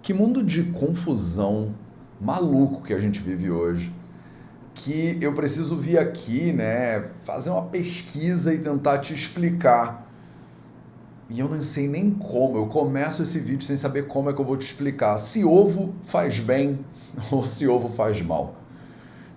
[0.00, 1.74] Que mundo de confusão
[2.20, 3.92] maluco que a gente vive hoje.
[4.74, 10.06] Que eu preciso vir aqui, né, fazer uma pesquisa e tentar te explicar.
[11.28, 12.56] E eu não sei nem como.
[12.56, 15.94] Eu começo esse vídeo sem saber como é que eu vou te explicar se ovo
[16.04, 16.78] faz bem
[17.30, 18.54] ou se ovo faz mal.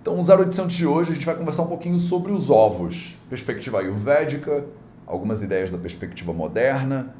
[0.00, 3.78] Então, no 0800 de hoje, a gente vai conversar um pouquinho sobre os ovos, perspectiva
[3.78, 4.64] ayurvédica,
[5.06, 7.14] algumas ideias da perspectiva moderna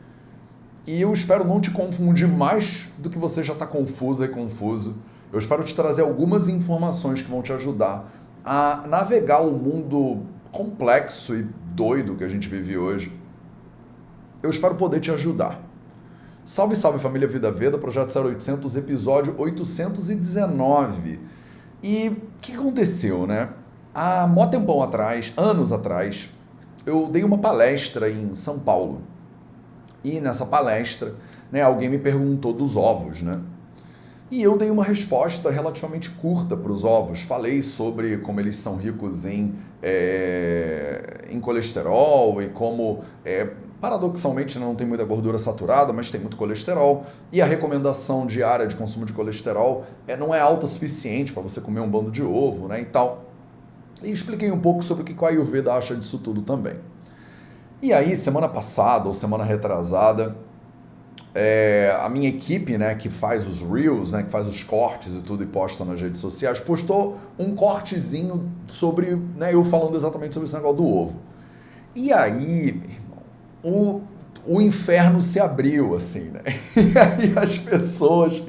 [0.87, 4.97] e eu espero não te confundir mais do que você já está confusa e confuso.
[5.33, 8.13] Eu espero te trazer algumas informações que vão te ajudar
[8.45, 13.13] a navegar o mundo complexo e doido que a gente vive hoje.
[14.43, 15.61] Eu espero poder te ajudar.
[16.45, 21.21] Salve, salve família Vida Veda, projeto 0800, episódio 819.
[21.81, 23.51] E o que aconteceu, né?
[23.95, 26.31] Há mó tempão atrás, anos atrás,
[26.85, 29.03] eu dei uma palestra em São Paulo.
[30.05, 31.15] E nessa palestra,
[31.51, 33.41] né, alguém me perguntou dos ovos, né?
[34.33, 37.21] E eu dei uma resposta relativamente curta para os ovos.
[37.21, 44.75] Falei sobre como eles são ricos em, é, em colesterol e como, é, paradoxalmente, não
[44.75, 47.05] tem muita gordura saturada, mas tem muito colesterol.
[47.31, 51.43] E a recomendação diária de consumo de colesterol é, não é alta o suficiente para
[51.43, 53.27] você comer um bando de ovo né, e tal.
[54.03, 56.77] E expliquei um pouco sobre o que a Ayurveda acha disso tudo também.
[57.83, 60.37] E aí, semana passada ou semana retrasada,
[61.35, 65.19] é, a minha equipe, né, que faz os reels, né, que faz os cortes e
[65.19, 70.47] tudo e posta nas redes sociais, postou um cortezinho sobre, né, eu falando exatamente sobre
[70.47, 71.17] esse negócio do ovo.
[71.93, 72.81] E aí,
[73.65, 74.03] o,
[74.47, 76.43] o inferno se abriu, assim, né?
[76.77, 78.47] E aí as pessoas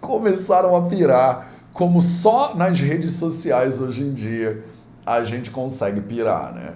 [0.00, 4.64] começaram a pirar, como só nas redes sociais hoje em dia
[5.04, 6.74] a gente consegue pirar, né?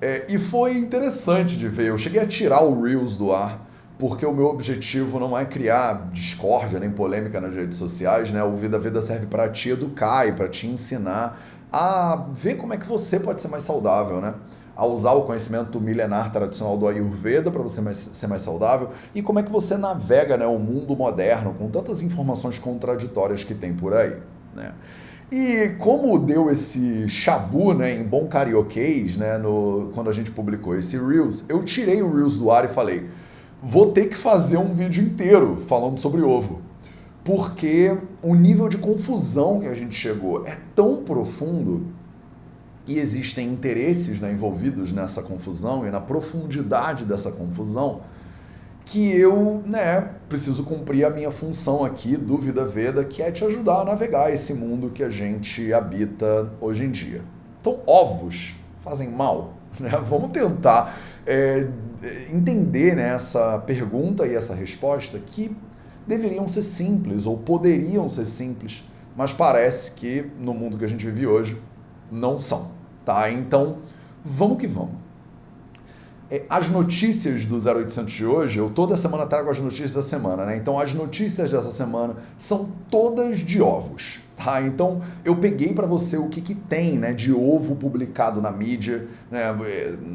[0.00, 1.88] É, e foi interessante de ver.
[1.88, 3.66] Eu cheguei a tirar o Reels do ar,
[3.98, 8.42] porque o meu objetivo não é criar discórdia nem polêmica nas redes sociais, né?
[8.44, 11.40] O Vida Vida serve para te educar e para te ensinar
[11.72, 14.34] a ver como é que você pode ser mais saudável, né?
[14.76, 19.22] A usar o conhecimento milenar tradicional do Ayurveda para você mais, ser mais saudável e
[19.22, 23.72] como é que você navega né, o mundo moderno com tantas informações contraditórias que tem
[23.72, 24.18] por aí,
[24.54, 24.74] né?
[25.30, 30.76] E como deu esse chabu, né, em bom carioquês, né, no, quando a gente publicou
[30.76, 33.08] esse Reels, eu tirei o Reels do ar e falei,
[33.60, 36.62] vou ter que fazer um vídeo inteiro falando sobre ovo.
[37.24, 41.86] Porque o nível de confusão que a gente chegou é tão profundo
[42.86, 48.02] e existem interesses né, envolvidos nessa confusão e na profundidade dessa confusão
[48.86, 53.44] que eu, né, preciso cumprir a minha função aqui do Vida Veda, que é te
[53.44, 57.20] ajudar a navegar esse mundo que a gente habita hoje em dia.
[57.60, 59.54] Então, ovos fazem mal?
[59.78, 59.90] Né?
[60.06, 61.68] Vamos tentar é,
[62.32, 65.54] entender né, essa pergunta e essa resposta que
[66.06, 68.82] deveriam ser simples ou poderiam ser simples,
[69.14, 71.60] mas parece que no mundo que a gente vive hoje
[72.10, 72.70] não são.
[73.04, 73.30] Tá?
[73.30, 73.80] Então,
[74.24, 75.05] vamos que vamos.
[76.30, 80.44] É, as notícias do 0800 de hoje, eu toda semana trago as notícias da semana,
[80.44, 80.56] né?
[80.56, 84.20] Então as notícias dessa semana são todas de ovos.
[84.36, 84.60] Tá?
[84.60, 89.08] Então eu peguei para você o que, que tem né, de ovo publicado na mídia,
[89.30, 89.44] né,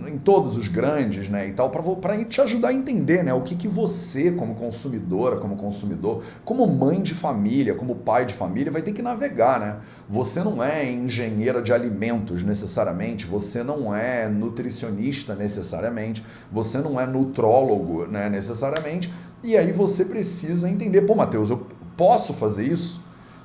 [0.08, 3.56] em todos os grandes né, e tal, para te ajudar a entender né, o que,
[3.56, 8.84] que você, como consumidora, como consumidor, como mãe de família, como pai de família, vai
[8.84, 9.60] ter que navegar.
[9.60, 9.78] Né?
[10.08, 17.08] Você não é engenheira de alimentos necessariamente, você não é nutricionista necessariamente, você não é
[17.08, 19.12] nutrólogo né, necessariamente,
[19.44, 21.66] e aí você precisa entender, pô, Matheus, eu
[21.98, 23.01] posso fazer isso?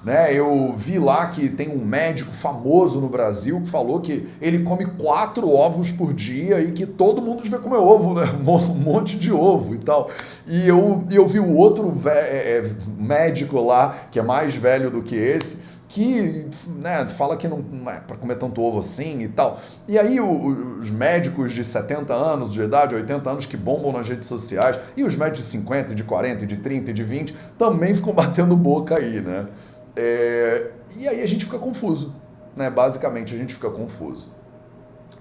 [0.07, 0.33] Né?
[0.33, 4.87] Eu vi lá que tem um médico famoso no Brasil que falou que ele come
[4.87, 8.25] quatro ovos por dia e que todo mundo devia comer ovo, né?
[8.47, 10.09] Um monte de ovo e tal.
[10.47, 15.03] E eu, eu vi o outro é, é, médico lá, que é mais velho do
[15.03, 19.29] que esse, que né, fala que não, não é para comer tanto ovo assim e
[19.29, 19.61] tal.
[19.89, 24.09] E aí o, os médicos de 70 anos de idade, 80 anos que bombam nas
[24.09, 28.13] redes sociais, e os médicos de 50, de 40, de 30, de 20 também ficam
[28.15, 29.49] batendo boca aí, né?
[29.97, 32.15] É, e aí a gente fica confuso,
[32.55, 32.69] né?
[32.69, 34.29] Basicamente a gente fica confuso.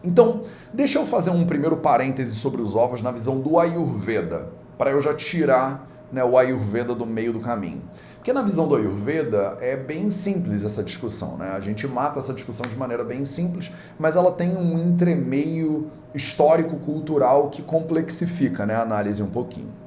[0.04, 0.42] Então,
[0.74, 5.02] deixa eu fazer um primeiro parêntese sobre os ovos na visão do Ayurveda, para eu
[5.02, 7.82] já tirar né, o Ayurveda do meio do caminho.
[8.16, 11.52] Porque na visão do Ayurveda é bem simples essa discussão, né?
[11.52, 17.50] A gente mata essa discussão de maneira bem simples, mas ela tem um entremeio histórico-cultural
[17.50, 19.85] que complexifica né, a análise um pouquinho.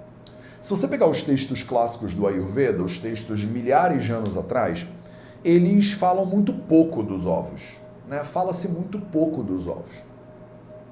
[0.61, 4.87] Se você pegar os textos clássicos do Ayurveda, os textos de milhares de anos atrás,
[5.45, 7.79] eles falam muito pouco dos ovos.
[8.09, 8.25] Né?
[8.25, 10.03] Fala-se muito pouco dos ovos.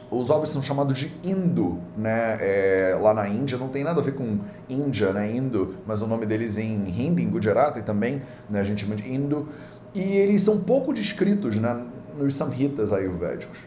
[0.09, 2.39] os ovos são chamados de Hindu, né?
[2.41, 5.35] É, lá na Índia, não tem nada a ver com Índia, né?
[5.35, 8.61] Hindu, mas o nome deles em Hindi, em Gujarati também, né?
[8.61, 9.49] A gente chama de Hindu.
[9.93, 11.85] E eles são pouco descritos né?
[12.15, 13.59] nos samhitas ayurvédicos.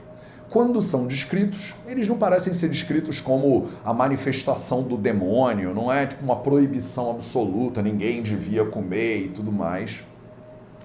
[0.49, 6.07] Quando são descritos, eles não parecem ser descritos como a manifestação do demônio, não é
[6.07, 9.99] tipo uma proibição absoluta, ninguém devia comer e tudo mais.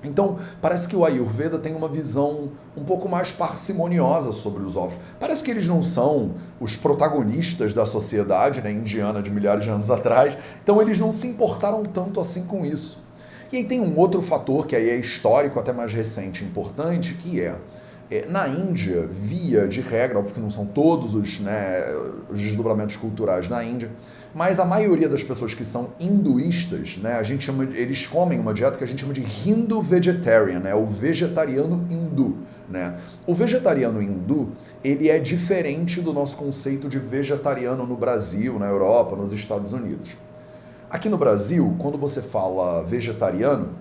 [0.03, 4.99] Então, parece que o Ayurveda tem uma visão um pouco mais parcimoniosa sobre os ovos.
[5.19, 9.91] Parece que eles não são os protagonistas da sociedade né, indiana de milhares de anos
[9.91, 13.03] atrás, então eles não se importaram tanto assim com isso.
[13.51, 17.41] E aí tem um outro fator que aí é histórico, até mais recente, importante, que
[17.41, 17.57] é é,
[18.29, 21.83] na Índia, via de regra, óbvio que não são todos os, né,
[22.31, 23.91] os desdobramentos culturais na Índia,
[24.35, 28.53] mas a maioria das pessoas que são hinduístas, né, a gente chama, eles comem uma
[28.53, 32.37] dieta que a gente chama de Hindu Vegetarian, né, o vegetariano hindu.
[32.69, 32.99] Né?
[33.27, 34.49] O vegetariano hindu
[34.83, 40.17] ele é diferente do nosso conceito de vegetariano no Brasil, na Europa, nos Estados Unidos.
[40.91, 43.73] Aqui no Brasil, quando você fala vegetariano,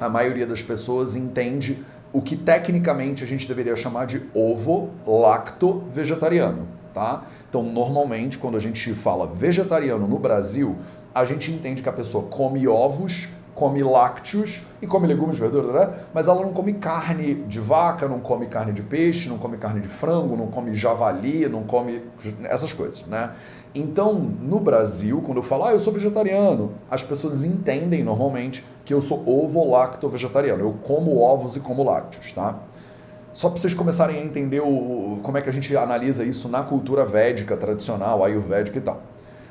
[0.00, 5.84] a maioria das pessoas entende o que tecnicamente a gente deveria chamar de ovo lacto
[5.92, 7.24] vegetariano, tá?
[7.48, 10.76] Então, normalmente, quando a gente fala vegetariano no Brasil,
[11.14, 15.94] a gente entende que a pessoa come ovos, come lácteos e come legumes, verduras, né?
[16.14, 19.80] Mas ela não come carne de vaca, não come carne de peixe, não come carne
[19.80, 22.02] de frango, não come javali, não come
[22.44, 23.32] essas coisas, né?
[23.74, 28.94] Então, no Brasil, quando eu falo, ah, eu sou vegetariano, as pessoas entendem normalmente que
[28.94, 30.62] eu sou ovo-lacto vegetariano.
[30.64, 32.58] Eu como ovos e como lácteos, tá?
[33.32, 36.62] Só para vocês começarem a entender o, como é que a gente analisa isso na
[36.62, 39.02] cultura védica tradicional, ayurvédica e tal.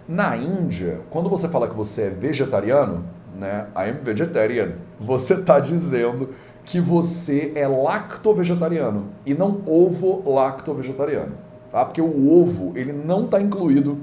[0.07, 3.05] Na Índia, quando você fala que você é vegetariano,
[3.35, 6.29] né, I'm vegetarian, você está dizendo
[6.65, 11.33] que você é lacto-vegetariano e não ovo-lacto-vegetariano,
[11.71, 11.85] tá?
[11.85, 13.97] Porque o ovo, ele não está incluído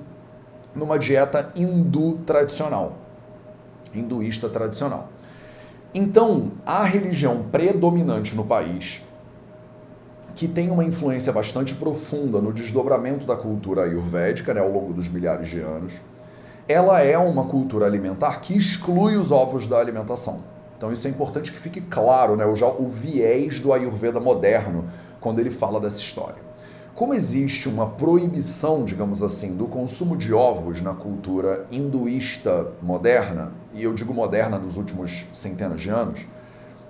[0.75, 2.95] numa dieta hindu tradicional,
[3.95, 5.09] hinduísta tradicional.
[5.95, 9.01] Então, a religião predominante no país,
[10.35, 15.09] que tem uma influência bastante profunda no desdobramento da cultura ayurvédica né, ao longo dos
[15.09, 15.95] milhares de anos,
[16.67, 20.43] ela é uma cultura alimentar que exclui os ovos da alimentação.
[20.77, 24.87] Então isso é importante que fique claro, né, o, o viés do Ayurveda moderno,
[25.21, 26.44] quando ele fala dessa história.
[26.95, 33.83] Como existe uma proibição, digamos assim, do consumo de ovos na cultura hinduísta moderna, e
[33.83, 36.21] eu digo moderna dos últimos centenas de anos,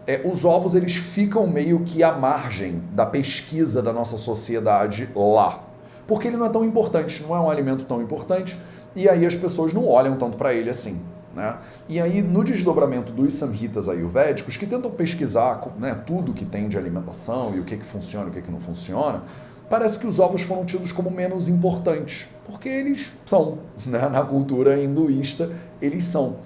[0.06, 5.64] é, os ovos eles ficam meio que à margem da pesquisa da nossa sociedade lá.
[6.06, 8.58] Porque ele não é tão importante, não é um alimento tão importante,
[8.94, 11.00] e aí as pessoas não olham tanto para ele assim.
[11.34, 11.56] Né?
[11.88, 16.76] E aí, no desdobramento dos samhitas ayurvédicos, que tentam pesquisar né, tudo que tem de
[16.76, 19.22] alimentação e o que, que funciona e o que, que não funciona,
[19.68, 24.08] parece que os ovos foram tidos como menos importantes, porque eles são, né?
[24.08, 25.50] na cultura hinduísta,
[25.80, 26.36] eles são.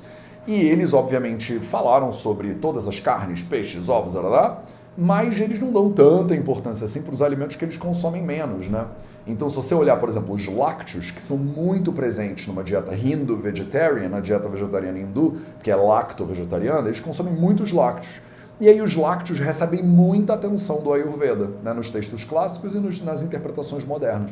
[0.47, 4.63] E eles, obviamente, falaram sobre todas as carnes, peixes, ovos, lá,
[4.97, 8.87] mas eles não dão tanta importância assim para os alimentos que eles consomem menos, né?
[9.29, 14.09] Então, se você olhar, por exemplo, os lácteos, que são muito presentes numa dieta hindu-vegetarian,
[14.09, 18.21] na dieta vegetariana hindu, que é lacto-vegetariana, eles consomem muitos lácteos.
[18.61, 23.01] E aí os lácteos recebem muita atenção do Ayurveda, né, nos textos clássicos e nos,
[23.01, 24.31] nas interpretações modernas.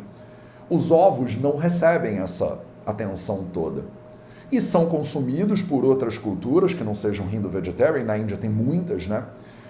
[0.68, 3.84] Os ovos não recebem essa atenção toda.
[4.50, 9.24] E são consumidos por outras culturas que não sejam hindu-vegetarian, na Índia tem muitas, né?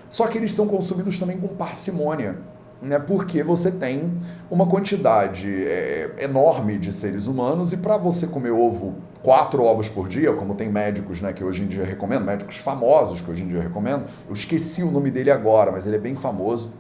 [0.08, 2.38] Só que eles são consumidos também com parcimônia,
[2.80, 2.98] né?
[2.98, 4.12] Porque você tem
[4.50, 8.94] uma quantidade é, enorme de seres humanos e para você comer ovo,
[9.26, 13.21] quatro ovos por dia, como tem médicos, né, que hoje em dia recomendo, médicos famosos
[13.21, 16.14] que hoje em dia recomendo, eu esqueci o nome dele agora, mas ele é bem
[16.14, 16.71] famoso.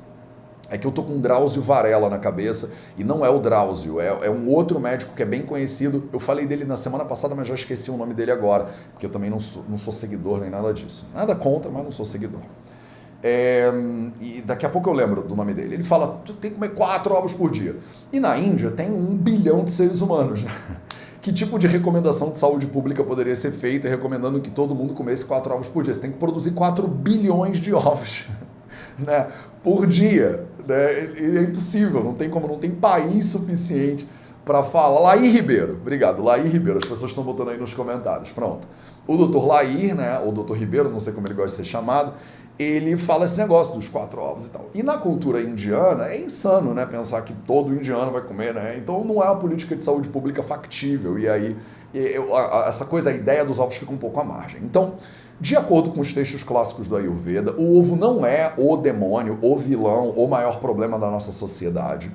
[0.70, 4.06] É que eu tô com Drauzio Varela na cabeça e não é o Drauzio, é,
[4.26, 6.08] é um outro médico que é bem conhecido.
[6.12, 9.10] Eu falei dele na semana passada, mas já esqueci o nome dele agora, porque eu
[9.10, 11.04] também não sou, não sou seguidor nem nada disso.
[11.12, 12.42] Nada contra, mas não sou seguidor.
[13.24, 13.72] É,
[14.20, 15.74] e daqui a pouco eu lembro do nome dele.
[15.74, 17.74] Ele fala: tu tem que comer quatro ovos por dia.
[18.12, 20.44] E na Índia tem um bilhão de seres humanos.
[20.44, 20.50] Né?
[21.26, 25.24] Que tipo de recomendação de saúde pública poderia ser feita recomendando que todo mundo comesse
[25.24, 25.92] quatro ovos por dia?
[25.92, 28.26] Você tem que produzir 4 bilhões de ovos
[28.96, 29.26] né,
[29.60, 30.46] por dia.
[30.64, 30.84] Né?
[31.38, 34.08] É impossível, não tem como, não tem país suficiente
[34.44, 35.00] para falar.
[35.00, 38.30] Laí Ribeiro, obrigado, Laí Ribeiro, as pessoas estão botando aí nos comentários.
[38.30, 38.68] Pronto.
[39.04, 42.12] O doutor Laí, né, ou doutor Ribeiro, não sei como ele gosta de ser chamado,
[42.58, 44.66] ele fala esse negócio dos quatro ovos e tal.
[44.74, 46.86] E na cultura indiana é insano, né?
[46.86, 48.76] Pensar que todo indiano vai comer, né?
[48.78, 51.18] Então não é uma política de saúde pública factível.
[51.18, 51.56] E aí
[52.66, 54.60] essa coisa, a ideia dos ovos fica um pouco à margem.
[54.62, 54.96] Então,
[55.40, 59.56] de acordo com os textos clássicos do Ayurveda, o ovo não é o demônio, o
[59.56, 62.10] vilão, o maior problema da nossa sociedade.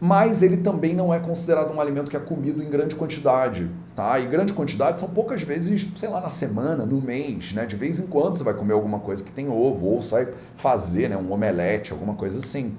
[0.00, 4.20] mas ele também não é considerado um alimento que é comido em grande quantidade, tá?
[4.20, 7.64] E grande quantidade são poucas vezes, sei lá, na semana, no mês, né?
[7.64, 11.08] De vez em quando você vai comer alguma coisa que tem ovo, ou sai fazer,
[11.08, 12.76] né, um omelete, alguma coisa assim.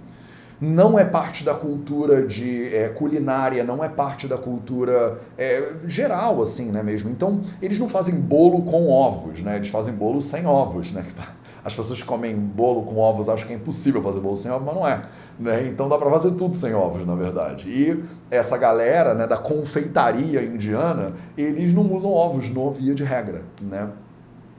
[0.61, 6.41] Não é parte da cultura de é, culinária, não é parte da cultura é, geral,
[6.41, 7.09] assim, né, mesmo.
[7.09, 9.55] Então, eles não fazem bolo com ovos, né?
[9.55, 11.03] Eles fazem bolo sem ovos, né?
[11.67, 14.65] As pessoas que comem bolo com ovos acham que é impossível fazer bolo sem ovos,
[14.65, 15.01] mas não é.
[15.37, 15.67] Né?
[15.67, 17.69] Então dá para fazer tudo sem ovos, na verdade.
[17.69, 23.41] E essa galera né, da confeitaria indiana, eles não usam ovos no via de regra.
[23.61, 23.89] Né?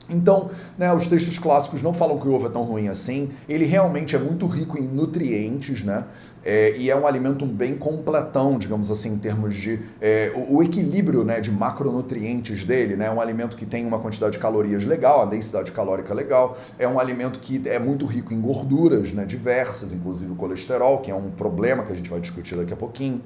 [0.09, 3.29] Então, né, os textos clássicos não falam que o ovo é tão ruim assim.
[3.47, 6.05] Ele realmente é muito rico em nutrientes, né?
[6.43, 10.63] É, e é um alimento bem completão, digamos assim, em termos de é, o, o,
[10.63, 12.95] equilíbrio né, de macronutrientes dele.
[12.95, 13.07] Né?
[13.07, 16.57] É um alimento que tem uma quantidade de calorias legal, a densidade calórica legal.
[16.77, 21.11] É um alimento que é muito rico em gorduras né, diversas, inclusive o colesterol, que
[21.11, 23.21] é um problema que a gente vai discutir daqui a pouquinho.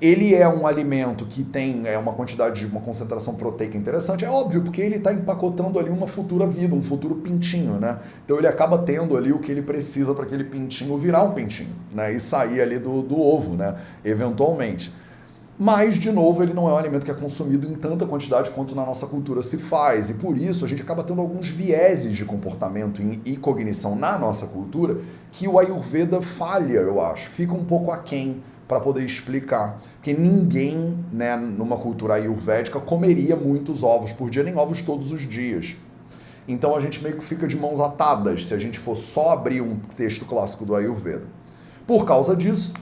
[0.00, 4.24] Ele é um alimento que tem é, uma quantidade de uma concentração proteica interessante.
[4.24, 7.98] É óbvio, porque ele está empacotando ali uma futura vida, um futuro pintinho, né?
[8.24, 11.74] Então ele acaba tendo ali o que ele precisa para aquele pintinho virar um pintinho,
[11.92, 12.14] né?
[12.14, 13.76] E sair ali do, do ovo, né?
[14.02, 14.90] Eventualmente.
[15.62, 18.74] Mas, de novo, ele não é um alimento que é consumido em tanta quantidade quanto
[18.74, 20.08] na nossa cultura se faz.
[20.08, 24.46] E por isso a gente acaba tendo alguns vieses de comportamento e cognição na nossa
[24.46, 24.96] cultura
[25.30, 27.28] que o Ayurveda falha, eu acho.
[27.28, 29.80] Fica um pouco aquém para poder explicar.
[29.96, 35.22] Porque ninguém, né, numa cultura ayurvédica, comeria muitos ovos por dia, nem ovos todos os
[35.22, 35.76] dias.
[36.46, 39.60] Então a gente meio que fica de mãos atadas se a gente for só abrir
[39.60, 41.24] um texto clássico do Ayurveda.
[41.84, 42.72] Por causa disso,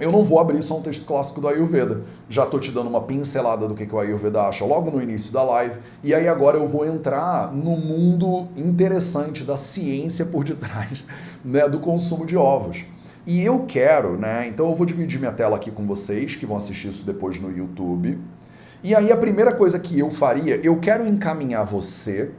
[0.00, 2.00] eu não vou abrir só um texto clássico do Ayurveda.
[2.26, 5.30] Já estou te dando uma pincelada do que, que o Ayurveda acha logo no início
[5.30, 5.78] da live.
[6.02, 11.04] E aí agora eu vou entrar no mundo interessante da ciência por detrás
[11.44, 12.86] né, do consumo de ovos.
[13.26, 14.48] E eu quero, né?
[14.48, 17.56] Então eu vou dividir minha tela aqui com vocês, que vão assistir isso depois no
[17.56, 18.18] YouTube.
[18.82, 22.32] E aí a primeira coisa que eu faria, eu quero encaminhar você,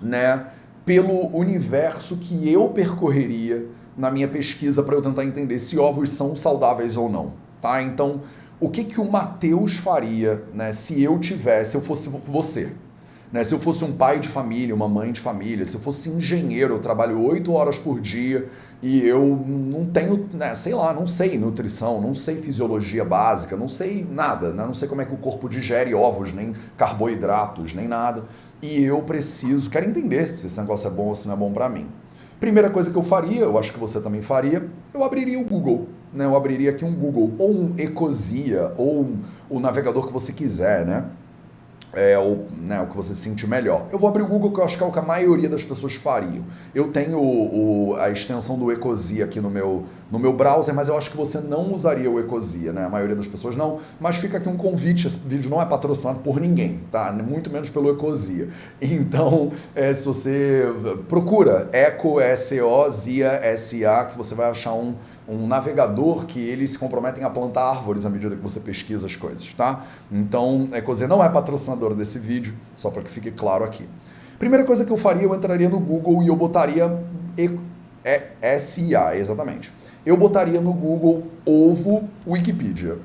[0.00, 0.46] né,
[0.86, 6.36] pelo universo que eu percorreria na minha pesquisa para eu tentar entender se ovos são
[6.36, 7.82] saudáveis ou não, tá?
[7.82, 8.22] Então,
[8.60, 12.72] o que que o Mateus faria, né, se eu tivesse, se eu fosse você,
[13.32, 13.44] né?
[13.44, 16.74] Se eu fosse um pai de família, uma mãe de família, se eu fosse engenheiro,
[16.74, 18.48] eu trabalho oito horas por dia
[18.80, 23.68] e eu não tenho, né, sei lá, não sei nutrição, não sei fisiologia básica, não
[23.68, 24.64] sei nada, né?
[24.64, 28.24] não sei como é que o corpo digere ovos, nem carboidratos, nem nada.
[28.62, 31.52] E eu preciso, quero entender se esse negócio é bom ou se não é bom
[31.52, 31.88] para mim.
[32.38, 35.88] Primeira coisa que eu faria, eu acho que você também faria, eu abriria o Google.
[36.12, 36.24] Né?
[36.24, 39.18] Eu abriria aqui um Google, ou um Ecosia, ou um,
[39.50, 41.10] o navegador que você quiser, né?
[41.98, 43.86] É, o, né, o que você se sente melhor.
[43.90, 45.64] Eu vou abrir o Google, que eu acho que é o que a maioria das
[45.64, 46.44] pessoas fariam.
[46.72, 50.86] Eu tenho o, o, a extensão do Ecosia aqui no meu, no meu browser, mas
[50.86, 52.84] eu acho que você não usaria o Ecosia, né?
[52.84, 53.80] A maioria das pessoas não.
[53.98, 57.10] Mas fica aqui um convite: esse vídeo não é patrocinado por ninguém, tá?
[57.12, 58.48] Muito menos pelo Ecosia.
[58.98, 60.64] Então, é, se você
[61.08, 64.94] procura Eco, S-E-O, S-A, que você vai achar um
[65.28, 69.14] um navegador que eles se comprometem a plantar árvores à medida que você pesquisa as
[69.14, 69.84] coisas, tá?
[70.10, 73.86] Então, coisa não é patrocinador desse vídeo, só para que fique claro aqui.
[74.38, 76.98] Primeira coisa que eu faria, eu entraria no Google e eu botaria
[77.36, 77.58] e,
[78.02, 79.70] é, SIA, exatamente.
[80.06, 82.96] Eu botaria no Google ovo Wikipedia.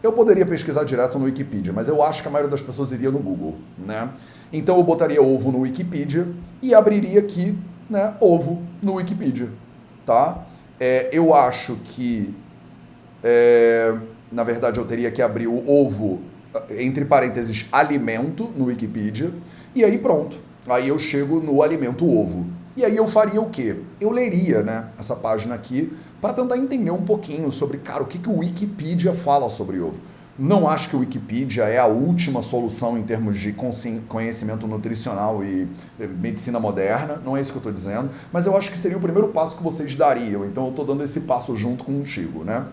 [0.00, 3.10] Eu poderia pesquisar direto no Wikipedia, mas eu acho que a maioria das pessoas iria
[3.10, 4.10] no Google, né?
[4.52, 6.28] Então eu botaria ovo no Wikipedia
[6.62, 7.58] e abriria aqui,
[7.90, 9.48] né, ovo no Wikipedia,
[10.06, 10.44] tá?
[10.80, 12.34] É, eu acho que,
[13.22, 13.94] é,
[14.30, 16.20] na verdade, eu teria que abrir o ovo,
[16.70, 19.30] entre parênteses, alimento no Wikipedia,
[19.74, 20.36] e aí pronto.
[20.68, 22.46] Aí eu chego no alimento ovo.
[22.76, 23.76] E aí eu faria o quê?
[24.00, 28.18] Eu leria né, essa página aqui para tentar entender um pouquinho sobre, cara, o que,
[28.18, 30.00] que o Wikipedia fala sobre ovo.
[30.36, 33.54] Não acho que o Wikipedia é a última solução em termos de
[34.08, 35.68] conhecimento nutricional e
[36.00, 38.98] eh, medicina moderna, não é isso que eu estou dizendo, mas eu acho que seria
[38.98, 42.66] o primeiro passo que vocês dariam, então eu estou dando esse passo junto contigo, né?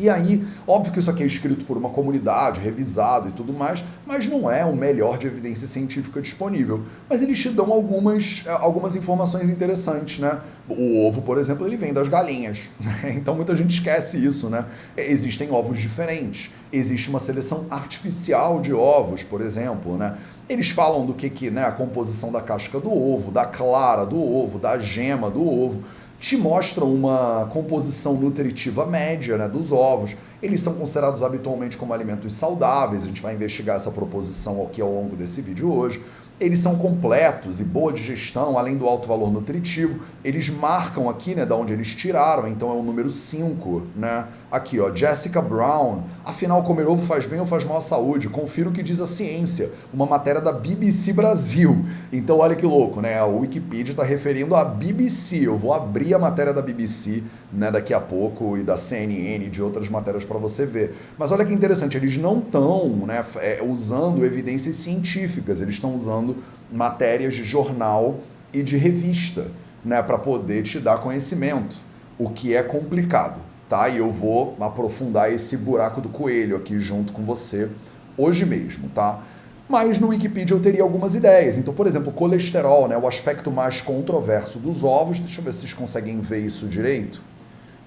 [0.00, 3.84] E aí, óbvio que isso aqui é escrito por uma comunidade, revisado e tudo mais,
[4.06, 6.82] mas não é o melhor de evidência científica disponível.
[7.06, 10.40] Mas eles te dão algumas, eh, algumas informações interessantes, né?
[10.66, 12.70] O ovo, por exemplo, ele vem das galinhas.
[12.80, 13.14] Né?
[13.14, 14.64] Então muita gente esquece isso, né?
[14.96, 16.50] Existem ovos diferentes.
[16.72, 20.16] Existe uma seleção artificial de ovos, por exemplo, né?
[20.48, 24.16] Eles falam do que, que né, a composição da casca do ovo, da clara do
[24.18, 25.84] ovo, da gema do ovo
[26.20, 30.14] te mostram uma composição nutritiva média né, dos ovos.
[30.42, 34.92] Eles são considerados habitualmente como alimentos saudáveis, a gente vai investigar essa proposição aqui ao
[34.92, 36.04] longo desse vídeo hoje.
[36.38, 40.00] Eles são completos e boa digestão, além do alto valor nutritivo.
[40.22, 44.80] Eles marcam aqui, né, da onde eles tiraram, então é o número 5, né, Aqui,
[44.80, 46.02] ó, Jessica Brown.
[46.24, 48.28] Afinal, comer ovo faz bem ou faz mal à saúde?
[48.28, 49.70] Confira o que diz a ciência.
[49.94, 51.84] Uma matéria da BBC Brasil.
[52.12, 53.16] Então, olha que louco, né?
[53.16, 55.46] A Wikipedia está referindo à BBC.
[55.46, 59.48] Eu vou abrir a matéria da BBC né, daqui a pouco e da CNN e
[59.48, 60.96] de outras matérias para você ver.
[61.16, 66.36] Mas olha que interessante, eles não estão né, é, usando evidências científicas, eles estão usando
[66.72, 68.18] matérias de jornal
[68.52, 69.46] e de revista
[69.84, 71.76] né, para poder te dar conhecimento,
[72.18, 73.88] o que é complicado tá?
[73.88, 77.70] E eu vou aprofundar esse buraco do coelho aqui junto com você
[78.18, 79.22] hoje mesmo, tá?
[79.68, 81.56] Mas no Wikipedia eu teria algumas ideias.
[81.56, 85.20] Então, por exemplo, colesterol, né, o aspecto mais controverso dos ovos.
[85.20, 87.22] Deixa eu ver se vocês conseguem ver isso direito.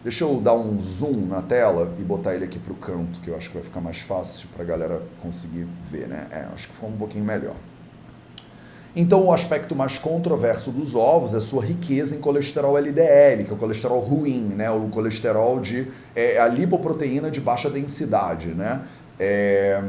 [0.01, 3.29] Deixa eu dar um zoom na tela e botar ele aqui para o canto, que
[3.29, 6.27] eu acho que vai ficar mais fácil para a galera conseguir ver, né?
[6.31, 7.55] É, acho que ficou um pouquinho melhor.
[8.95, 13.53] Então, o aspecto mais controverso dos ovos é sua riqueza em colesterol LDL, que é
[13.53, 14.69] o colesterol ruim, né?
[14.69, 18.81] O colesterol de é, a lipoproteína de baixa densidade, né?
[19.19, 19.81] É,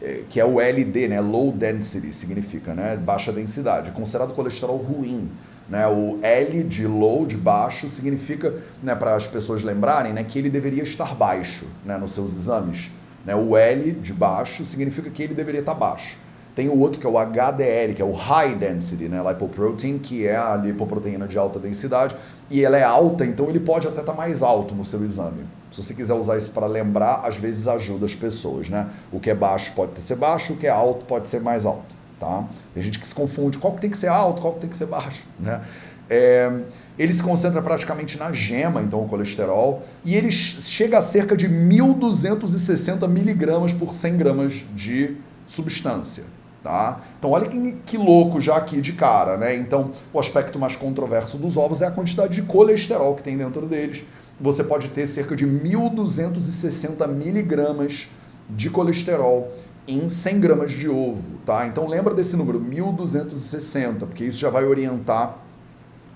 [0.00, 1.20] é, que é o LD, né?
[1.20, 2.96] Low density significa, né?
[2.96, 5.30] Baixa densidade, considerado colesterol ruim.
[5.68, 10.38] Né, o L de low, de baixo, significa, né, para as pessoas lembrarem, né, que
[10.38, 12.92] ele deveria estar baixo né, nos seus exames.
[13.24, 16.18] Né, o L de baixo significa que ele deveria estar baixo.
[16.56, 20.26] Tem o outro que é o HDL, que é o High Density né, Lipoprotein, que
[20.26, 22.16] é a lipoproteína de alta densidade,
[22.50, 25.44] e ela é alta, então ele pode até estar tá mais alto no seu exame.
[25.70, 28.88] Se você quiser usar isso para lembrar, às vezes ajuda as pessoas, né?
[29.12, 31.94] O que é baixo pode ser baixo, o que é alto pode ser mais alto,
[32.18, 32.46] tá?
[32.72, 34.78] Tem gente que se confunde, qual que tem que ser alto, qual que tem que
[34.78, 35.60] ser baixo, né?
[36.08, 36.50] É,
[36.98, 41.46] ele se concentra praticamente na gema, então o colesterol, e ele chega a cerca de
[41.46, 46.35] 1.260 miligramas por 100 gramas de substância.
[46.66, 47.00] Tá?
[47.16, 49.54] Então olha que, que louco já aqui de cara, né?
[49.54, 53.64] Então o aspecto mais controverso dos ovos é a quantidade de colesterol que tem dentro
[53.66, 54.02] deles.
[54.40, 58.08] Você pode ter cerca de 1.260 miligramas
[58.50, 59.52] de colesterol
[59.86, 61.68] em 100 gramas de ovo, tá?
[61.68, 65.38] Então lembra desse número, 1.260, porque isso já vai orientar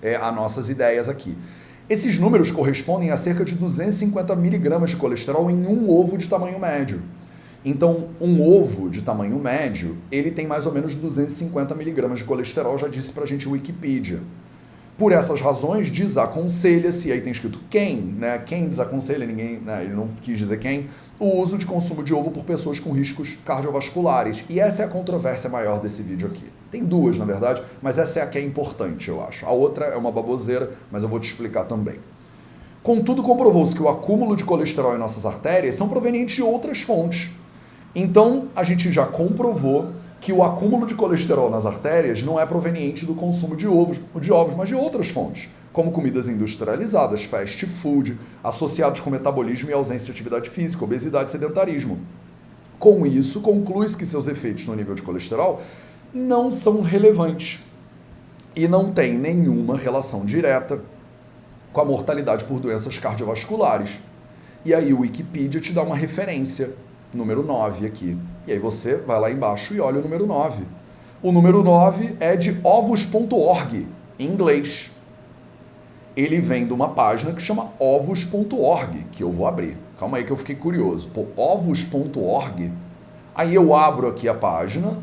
[0.01, 1.37] é, as nossas ideias aqui.
[1.89, 6.59] Esses números correspondem a cerca de 250 miligramas de colesterol em um ovo de tamanho
[6.59, 7.01] médio.
[7.63, 12.77] Então, um ovo de tamanho médio, ele tem mais ou menos 250 miligramas de colesterol,
[12.79, 14.19] já disse pra gente o Wikipedia.
[14.97, 18.37] Por essas razões, desaconselha-se, aí tem escrito quem, né?
[18.39, 19.83] Quem desaconselha, ninguém, né?
[19.83, 23.37] ele não quis dizer quem, o uso de consumo de ovo por pessoas com riscos
[23.45, 24.43] cardiovasculares.
[24.49, 26.45] E essa é a controvérsia maior desse vídeo aqui.
[26.71, 29.45] Tem duas, na verdade, mas essa é a que é importante, eu acho.
[29.45, 31.99] A outra é uma baboseira, mas eu vou te explicar também.
[32.83, 37.29] Contudo, comprovou-se que o acúmulo de colesterol em nossas artérias são provenientes de outras fontes,
[37.93, 43.05] então, a gente já comprovou que o acúmulo de colesterol nas artérias não é proveniente
[43.05, 48.17] do consumo de ovos, de ovos, mas de outras fontes, como comidas industrializadas, fast food,
[48.43, 51.99] associados com metabolismo e ausência de atividade física, obesidade e sedentarismo.
[52.79, 55.61] Com isso, conclui-se que seus efeitos no nível de colesterol
[56.13, 57.61] não são relevantes
[58.55, 60.81] e não têm nenhuma relação direta
[61.73, 63.91] com a mortalidade por doenças cardiovasculares.
[64.63, 66.75] E aí o Wikipedia te dá uma referência
[67.13, 68.17] número 9 aqui.
[68.47, 70.63] E aí você vai lá embaixo e olha o número 9.
[71.21, 74.91] O número 9 é de ovos.org, em inglês.
[76.15, 79.77] Ele vem de uma página que chama ovos.org, que eu vou abrir.
[79.99, 81.09] Calma aí que eu fiquei curioso.
[81.09, 82.71] Pô, ovos.org.
[83.35, 84.97] Aí eu abro aqui a página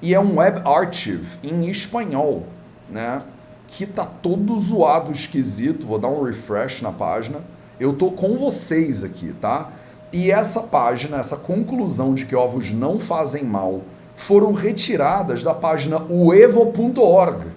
[0.00, 2.44] e é um web archive em espanhol,
[2.88, 3.22] né?
[3.66, 5.86] Que tá todo zoado, esquisito.
[5.86, 7.40] Vou dar um refresh na página.
[7.80, 9.70] Eu tô com vocês aqui, tá?
[10.14, 13.82] E essa página, essa conclusão de que ovos não fazem mal,
[14.14, 17.48] foram retiradas da página uevo.org.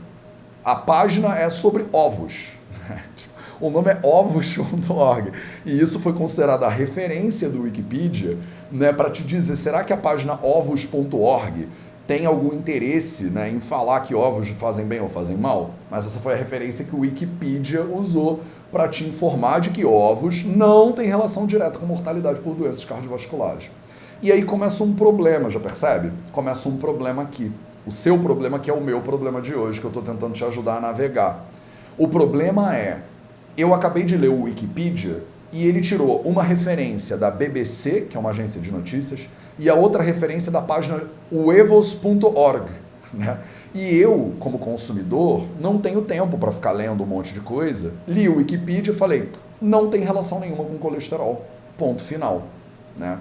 [0.65, 2.54] A página é sobre ovos.
[3.62, 5.32] o nome é ovos.org.
[5.67, 8.39] E isso foi considerado a referência do Wikipedia
[8.72, 11.70] né, para te dizer: será que a página ovos.org
[12.08, 15.76] tem algum interesse né, em falar que ovos fazem bem ou fazem mal?
[15.91, 20.43] Mas essa foi a referência que o Wikipedia usou para te informar de que ovos
[20.43, 23.69] não têm relação direta com mortalidade por doenças cardiovasculares.
[24.21, 26.12] E aí começa um problema, já percebe?
[26.32, 27.51] Começa um problema aqui.
[27.86, 30.43] O seu problema que é o meu problema de hoje, que eu estou tentando te
[30.43, 31.45] ajudar a navegar.
[31.97, 32.99] O problema é,
[33.58, 38.19] eu acabei de ler o Wikipedia e ele tirou uma referência da BBC, que é
[38.19, 39.27] uma agência de notícias,
[39.58, 42.65] e a outra referência da página uevos.org.
[43.13, 43.38] Né?
[43.78, 47.94] E eu, como consumidor, não tenho tempo para ficar lendo um monte de coisa.
[48.08, 49.30] Li o Wikipedia e falei,
[49.62, 51.46] não tem relação nenhuma com colesterol.
[51.78, 52.48] Ponto final.
[52.98, 53.20] Né?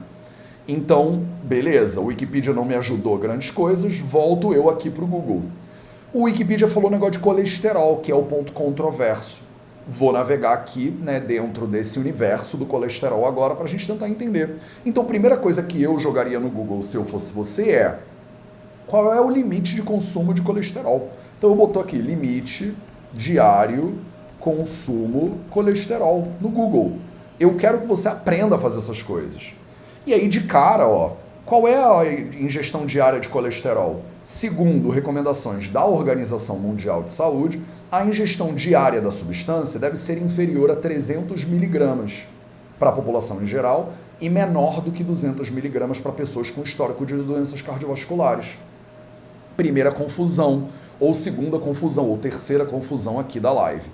[0.67, 5.43] Então, beleza, o Wikipedia não me ajudou grandes coisas, volto eu aqui para o Google.
[6.11, 9.43] O Wikipedia falou um negócio de colesterol, que é o ponto controverso.
[9.87, 14.57] vou navegar aqui né, dentro desse universo do colesterol agora para a gente tentar entender.
[14.87, 17.99] Então, a primeira coisa que eu jogaria no Google se eu fosse você é
[18.87, 21.11] qual é o limite de consumo de colesterol.
[21.39, 22.75] Então, eu botou aqui limite
[23.13, 23.99] diário
[24.39, 26.99] consumo colesterol no Google.
[27.39, 29.53] Eu quero que você aprenda a fazer essas coisas.
[30.07, 31.13] E aí, de cara, ó,
[31.45, 34.03] qual é a ingestão diária de colesterol?
[34.25, 40.71] Segundo recomendações da Organização Mundial de Saúde, a ingestão diária da substância deve ser inferior
[40.71, 42.25] a 300 miligramas
[42.79, 47.07] para a população em geral e menor do que 200 miligramas para pessoas com histórico
[47.07, 48.57] de doenças cardiovasculares.
[49.57, 53.89] Primeira confusão, ou segunda confusão, ou terceira confusão aqui da live.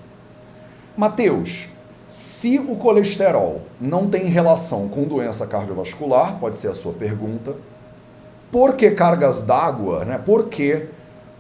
[0.97, 1.69] Mateus,
[2.07, 7.57] se o colesterol não tem relação com doença cardiovascular, pode ser a sua pergunta,
[8.51, 10.19] por que cargas d'água, né?
[10.19, 10.89] Por que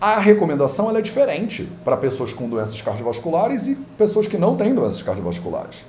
[0.01, 5.01] a recomendação é diferente para pessoas com doenças cardiovasculares e pessoas que não têm doenças
[5.03, 5.85] cardiovasculares.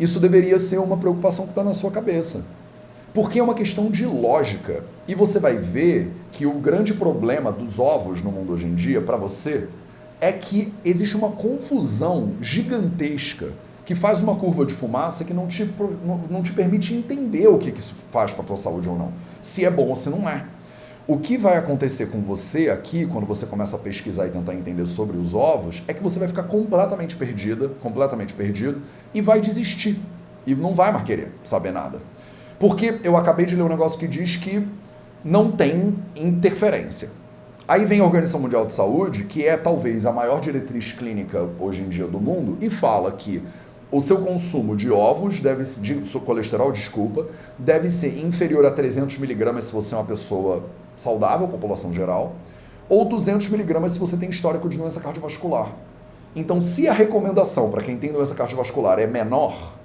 [0.00, 2.44] Isso deveria ser uma preocupação que está na sua cabeça.
[3.14, 4.84] Porque é uma questão de lógica.
[5.06, 9.00] E você vai ver que o grande problema dos ovos no mundo hoje em dia,
[9.00, 9.68] para você,
[10.20, 13.50] é que existe uma confusão gigantesca
[13.84, 15.68] que faz uma curva de fumaça que não te,
[16.30, 19.12] não, te permite entender o que, que isso faz para a tua saúde ou não.
[19.42, 20.44] Se é bom ou se não é.
[21.06, 24.86] O que vai acontecer com você aqui, quando você começa a pesquisar e tentar entender
[24.86, 28.80] sobre os ovos, é que você vai ficar completamente perdida, completamente perdido,
[29.12, 29.98] e vai desistir.
[30.46, 32.00] E não vai mais querer saber nada.
[32.62, 34.64] Porque eu acabei de ler um negócio que diz que
[35.24, 37.10] não tem interferência.
[37.66, 41.82] Aí vem a Organização Mundial de Saúde, que é talvez a maior diretriz clínica hoje
[41.82, 43.42] em dia do mundo, e fala que
[43.90, 47.26] o seu consumo de ovos deve de seu colesterol, desculpa,
[47.58, 50.64] deve ser inferior a 300 miligramas se você é uma pessoa
[50.96, 52.36] saudável, população geral,
[52.88, 55.74] ou 200 miligramas se você tem histórico de doença cardiovascular.
[56.36, 59.81] Então, se a recomendação para quem tem doença cardiovascular é menor,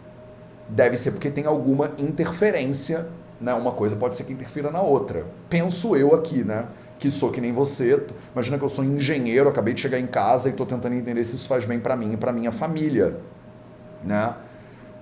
[0.70, 3.08] deve ser porque tem alguma interferência,
[3.40, 3.54] né?
[3.54, 5.26] Uma coisa pode ser que interfira na outra.
[5.50, 6.68] Penso eu aqui, né?
[7.00, 8.06] Que sou que nem você.
[8.34, 11.36] Imagina que eu sou engenheiro, acabei de chegar em casa e estou tentando entender se
[11.36, 13.18] isso faz bem para mim e para minha família
[14.04, 14.36] né?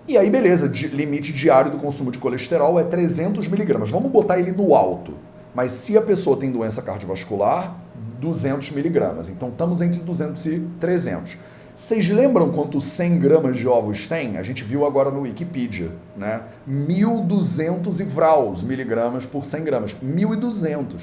[0.07, 3.89] E aí, beleza, limite diário do consumo de colesterol é 300 miligramas.
[3.89, 5.13] Vamos botar ele no alto.
[5.53, 7.75] Mas se a pessoa tem doença cardiovascular,
[8.19, 9.29] 200 miligramas.
[9.29, 11.37] Então, estamos entre 200 e 300.
[11.75, 14.37] Vocês lembram quanto 100 gramas de ovos tem?
[14.37, 16.43] A gente viu agora no Wikipedia, né?
[16.69, 19.95] 1.200 e vraus miligramas por 100 gramas.
[20.01, 21.01] 1.200.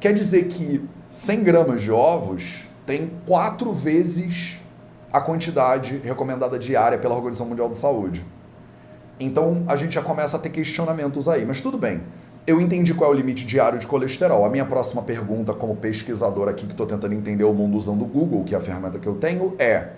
[0.00, 4.56] Quer dizer que 100 gramas de ovos tem quatro vezes
[5.12, 8.24] a quantidade recomendada diária pela Organização Mundial da Saúde.
[9.18, 12.00] Então a gente já começa a ter questionamentos aí, mas tudo bem.
[12.50, 14.44] Eu entendi qual é o limite diário de colesterol.
[14.44, 18.06] A minha próxima pergunta, como pesquisador aqui que estou tentando entender o mundo usando o
[18.06, 19.90] Google, que é a ferramenta que eu tenho, é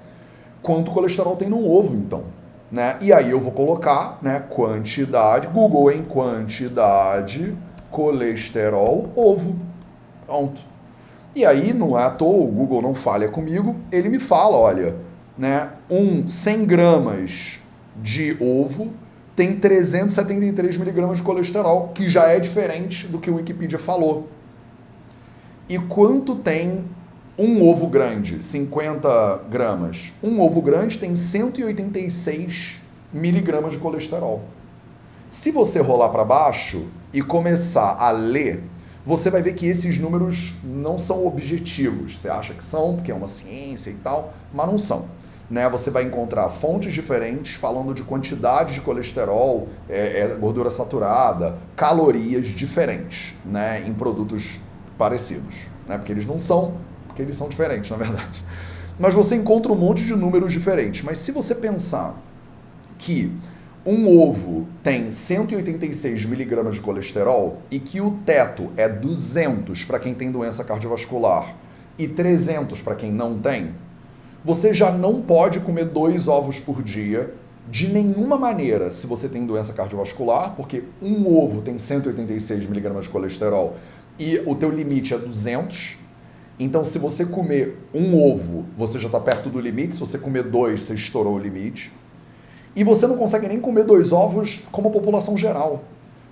[0.61, 2.25] quanto colesterol tem no ovo, então?
[2.71, 2.99] Né?
[3.01, 7.57] E aí eu vou colocar né, quantidade, Google em quantidade,
[7.91, 9.57] colesterol, ovo.
[10.27, 10.61] Pronto.
[11.35, 14.95] E aí, não é à toa, o Google não falha comigo, ele me fala, olha,
[15.39, 17.61] né, um 100 gramas
[17.97, 18.93] de ovo
[19.35, 24.29] tem 373 miligramas de colesterol, que já é diferente do que o Wikipedia falou.
[25.69, 26.85] E quanto tem
[27.39, 28.45] um ovo grande?
[28.45, 30.13] 50 gramas.
[30.23, 32.81] Um ovo grande tem 186
[33.13, 34.43] miligramas de colesterol.
[35.31, 38.63] Se você rolar para baixo e começar a ler
[39.05, 42.19] você vai ver que esses números não são objetivos.
[42.19, 45.07] Você acha que são, porque é uma ciência e tal, mas não são.
[45.53, 45.69] Né?
[45.69, 52.47] Você vai encontrar fontes diferentes falando de quantidade de colesterol, é, é, gordura saturada, calorias
[52.47, 53.85] diferentes né?
[53.87, 54.61] em produtos
[54.97, 55.57] parecidos.
[55.87, 55.99] Né?
[55.99, 58.43] Porque eles não são, porque eles são diferentes, na verdade.
[58.99, 61.03] Mas você encontra um monte de números diferentes.
[61.03, 62.17] Mas se você pensar
[62.97, 63.31] que
[63.85, 70.15] um ovo tem 186 miligramas de colesterol e que o teto é 200 para quem
[70.15, 71.55] tem doença cardiovascular
[71.99, 73.75] e 300 para quem não tem,
[74.45, 77.33] você já não pode comer dois ovos por dia
[77.71, 83.11] de nenhuma maneira se você tem doença cardiovascular, porque um ovo tem 186 miligramas de
[83.11, 83.77] colesterol
[84.19, 85.97] e o teu limite é 200.
[86.59, 89.95] Então, se você comer um ovo, você já está perto do limite.
[89.95, 91.91] Se você comer dois, você estourou o limite.
[92.75, 95.83] E você não consegue nem comer dois ovos como população geral.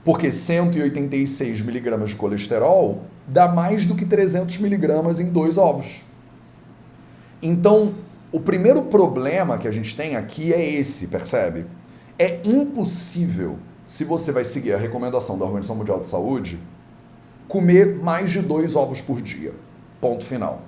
[0.04, 6.02] Porque 186 miligramas de colesterol dá mais do que 300 miligramas em dois ovos.
[7.42, 7.94] Então,
[8.32, 11.66] o primeiro problema que a gente tem aqui é esse, percebe?
[12.18, 16.58] É impossível, se você vai seguir a recomendação da Organização Mundial de Saúde,
[17.48, 19.52] comer mais de dois ovos por dia.
[20.00, 20.62] Ponto final.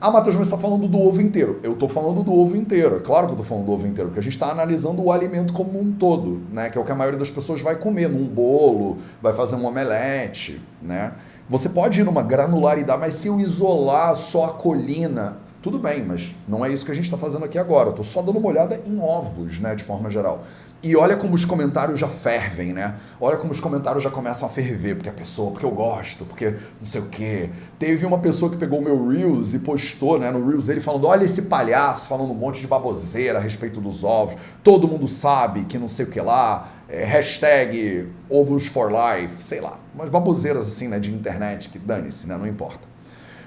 [0.00, 1.58] Ah, Matheus, mas você está falando do ovo inteiro.
[1.60, 2.96] Eu estou falando do ovo inteiro.
[2.96, 5.10] É claro que eu estou falando do ovo inteiro, porque a gente está analisando o
[5.10, 6.70] alimento como um todo, né?
[6.70, 9.66] Que é o que a maioria das pessoas vai comer num bolo, vai fazer um
[9.66, 11.14] omelete, né?
[11.48, 16.34] Você pode ir numa granularidade, mas se eu isolar só a colina, tudo bem, mas
[16.48, 17.88] não é isso que a gente está fazendo aqui agora.
[17.88, 20.44] Eu estou só dando uma olhada em ovos, né, de forma geral.
[20.82, 22.94] E olha como os comentários já fervem, né?
[23.20, 26.54] Olha como os comentários já começam a ferver, porque a pessoa, porque eu gosto, porque
[26.80, 27.50] não sei o quê.
[27.78, 31.06] Teve uma pessoa que pegou o meu Reels e postou, né, no Reels dele falando:
[31.06, 34.36] "Olha esse palhaço falando um monte de baboseira a respeito dos ovos.
[34.62, 39.60] Todo mundo sabe que não sei o que lá, é, hashtag ovos for life, sei
[39.60, 39.78] lá.
[39.94, 42.88] Umas baboseiras assim, né, de internet que dane-se, né, não importa.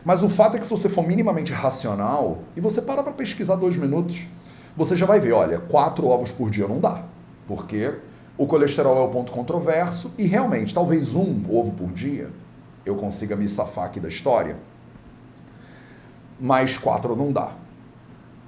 [0.04, 3.56] Mas o fato é que se você for minimamente racional e você para para pesquisar
[3.56, 4.28] dois minutos,
[4.76, 7.04] você já vai ver, olha, quatro ovos por dia não dá
[7.52, 7.94] porque
[8.38, 12.30] o colesterol é o ponto controverso e realmente, talvez um ovo por dia
[12.86, 14.58] eu consiga me safar aqui da história,
[16.40, 17.52] mas quatro não dá.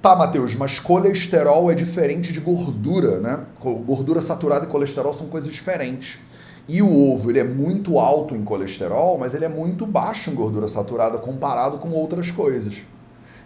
[0.00, 3.46] Tá, Matheus, mas colesterol é diferente de gordura, né?
[3.60, 6.18] Gordura saturada e colesterol são coisas diferentes.
[6.66, 10.34] E o ovo, ele é muito alto em colesterol, mas ele é muito baixo em
[10.34, 12.82] gordura saturada comparado com outras coisas.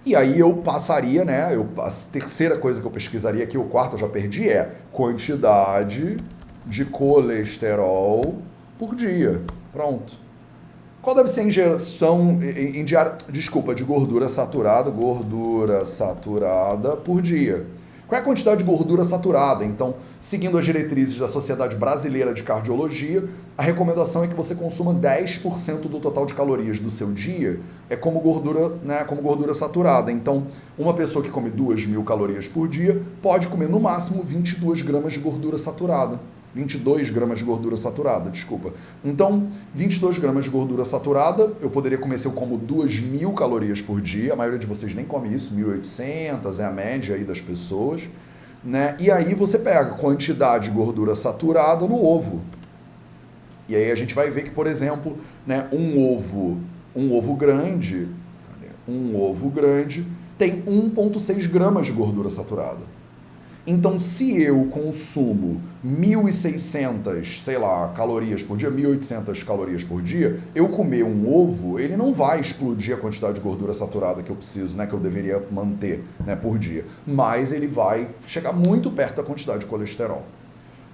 [0.07, 1.55] E aí eu passaria, né?
[1.55, 6.17] Eu, a terceira coisa que eu pesquisaria aqui, o quarto eu já perdi, é quantidade
[6.65, 8.37] de colesterol
[8.79, 9.43] por dia.
[9.73, 10.15] Pronto.
[11.03, 12.85] Qual deve ser a ingestão em, em
[13.31, 17.67] desculpa, de gordura saturada, gordura saturada por dia?
[18.09, 19.63] Qual é a quantidade de gordura saturada?
[19.63, 24.95] Então, seguindo as diretrizes da Sociedade Brasileira de Cardiologia, a recomendação é que você consuma
[24.95, 30.11] 10% do total de calorias do seu dia é como gordura, né, como gordura saturada.
[30.11, 30.47] Então,
[30.79, 35.13] uma pessoa que come 2 mil calorias por dia pode comer no máximo 22 gramas
[35.13, 36.19] de gordura saturada.
[36.55, 38.73] 22 gramas de gordura saturada, desculpa.
[39.05, 43.81] Então, 22 gramas de gordura saturada, eu poderia comer se eu como 2 mil calorias
[43.81, 47.41] por dia, a maioria de vocês nem come isso, 1.800 é a média aí das
[47.41, 48.03] pessoas,
[48.65, 48.97] né?
[48.99, 52.41] E aí você pega quantidade de gordura saturada no ovo.
[53.69, 56.59] E aí a gente vai ver que, por exemplo, né, um ovo,
[56.97, 58.09] um ovo grande,
[58.89, 60.07] um ovo grande
[60.39, 62.98] tem 1,6 gramas de gordura saturada.
[63.71, 70.71] Então, se eu consumo 1.600, sei lá, calorias por dia, 1.800 calorias por dia, eu
[70.71, 74.75] comer um ovo, ele não vai explodir a quantidade de gordura saturada que eu preciso,
[74.75, 79.23] né, que eu deveria manter, né, por dia, mas ele vai chegar muito perto da
[79.23, 80.25] quantidade de colesterol.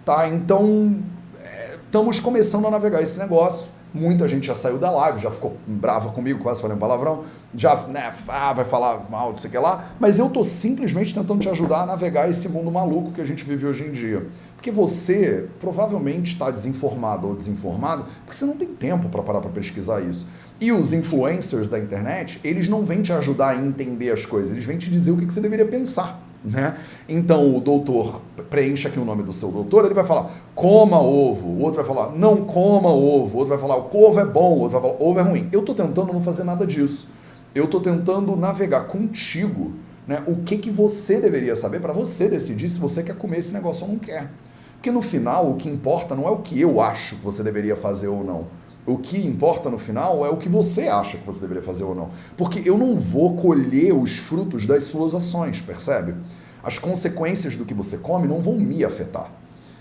[0.05, 0.29] Tá?
[0.29, 1.01] Então,
[1.45, 3.69] é, estamos começando a navegar esse negócio.
[3.95, 7.23] Muita gente já saiu da live, já ficou brava comigo, quase falei um palavrão,
[7.55, 11.15] já né, ah, vai falar mal, não sei o que lá, mas eu tô simplesmente
[11.15, 14.27] tentando te ajudar a navegar esse mundo maluco que a gente vive hoje em dia.
[14.57, 19.51] Porque você provavelmente está desinformado ou desinformado porque você não tem tempo para parar para
[19.51, 20.27] pesquisar isso.
[20.61, 24.65] E os influencers da internet, eles não vêm te ajudar a entender as coisas, eles
[24.65, 26.24] vêm te dizer o que você deveria pensar.
[26.45, 26.77] Né?
[27.09, 31.47] Então o doutor preenche aqui o nome do seu doutor, ele vai falar coma ovo,
[31.47, 34.59] o outro vai falar não coma ovo, o outro vai falar o ovo é bom,
[34.59, 35.49] o outro vai falar ovo é ruim.
[35.51, 37.09] Eu estou tentando não fazer nada disso.
[37.55, 39.73] Eu estou tentando navegar contigo
[40.07, 43.55] né, o que, que você deveria saber para você decidir se você quer comer esse
[43.55, 44.31] negócio ou não quer.
[44.75, 47.75] Porque no final o que importa não é o que eu acho que você deveria
[47.75, 48.47] fazer ou não.
[48.87, 51.95] O que importa no final é o que você acha que você deveria fazer ou
[51.95, 52.11] não.
[52.37, 56.15] Porque eu não vou colher os frutos das suas ações, percebe?
[56.63, 59.31] As consequências do que você come não vão me afetar.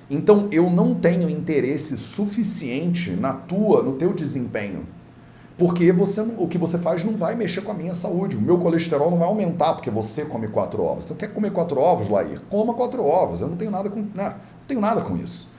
[0.10, 4.88] Então eu não tenho interesse suficiente na tua, no teu desempenho.
[5.58, 8.38] Porque você, o que você faz não vai mexer com a minha saúde.
[8.38, 11.06] O meu colesterol não vai aumentar porque você come quatro ovos.
[11.06, 12.42] Então quer comer quatro ovos, Lair?
[12.50, 13.42] Coma quatro ovos.
[13.42, 14.30] Eu não tenho nada com, né?
[14.30, 15.53] não tenho nada com isso.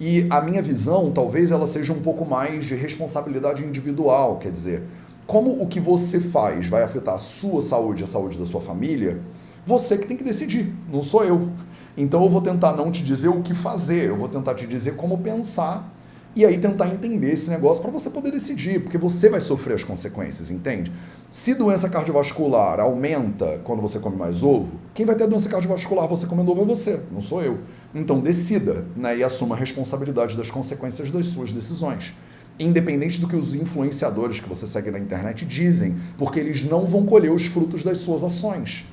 [0.00, 4.82] E a minha visão, talvez ela seja um pouco mais de responsabilidade individual, quer dizer,
[5.26, 8.62] como o que você faz vai afetar a sua saúde e a saúde da sua
[8.62, 9.20] família,
[9.64, 11.50] você que tem que decidir, não sou eu.
[11.98, 14.96] Então eu vou tentar não te dizer o que fazer, eu vou tentar te dizer
[14.96, 15.86] como pensar
[16.34, 19.84] e aí tentar entender esse negócio para você poder decidir, porque você vai sofrer as
[19.84, 20.90] consequências, entende?
[21.30, 26.26] Se doença cardiovascular aumenta quando você come mais ovo, quem vai ter doença cardiovascular você
[26.26, 27.58] comendo ovo é você, não sou eu.
[27.94, 32.14] Então decida né, e assuma a responsabilidade das consequências das suas decisões.
[32.58, 37.06] Independente do que os influenciadores que você segue na internet dizem, porque eles não vão
[37.06, 38.84] colher os frutos das suas ações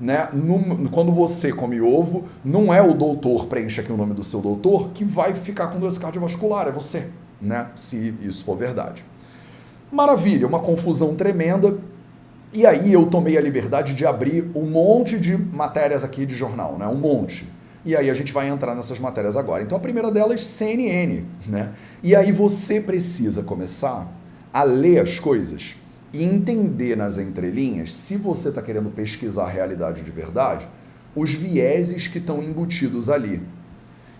[0.00, 0.28] né?
[0.32, 4.40] No, quando você come ovo, não é o doutor, preenche aqui o nome do seu
[4.40, 7.68] doutor, que vai ficar com doença cardiovascular, é você, né?
[7.76, 9.04] Se isso for verdade.
[9.90, 11.78] Maravilha, uma confusão tremenda.
[12.52, 16.78] E aí eu tomei a liberdade de abrir um monte de matérias aqui de jornal,
[16.78, 16.86] né?
[16.86, 17.46] Um monte.
[17.86, 19.62] E aí a gente vai entrar nessas matérias agora.
[19.62, 21.72] Então a primeira delas, CNN, né?
[22.02, 24.12] E aí você precisa começar
[24.52, 25.76] a ler as coisas
[26.12, 30.66] e entender nas entrelinhas, se você está querendo pesquisar a realidade de verdade,
[31.14, 33.40] os vieses que estão embutidos ali.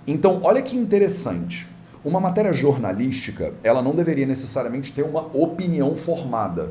[0.07, 1.67] Então, olha que interessante.
[2.05, 6.71] Uma matéria jornalística, ela não deveria necessariamente ter uma opinião formada.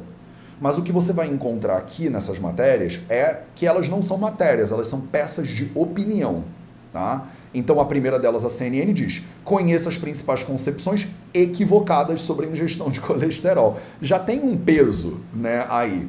[0.62, 4.72] Mas o que você vai encontrar aqui nessas matérias é que elas não são matérias,
[4.72, 6.46] elas são peças de opinião,
[6.96, 7.28] tá?
[7.54, 12.90] Então a primeira delas, a CNN, diz: conheça as principais concepções equivocadas sobre a ingestão
[12.90, 13.78] de colesterol.
[14.02, 16.08] Já tem um peso né, aí.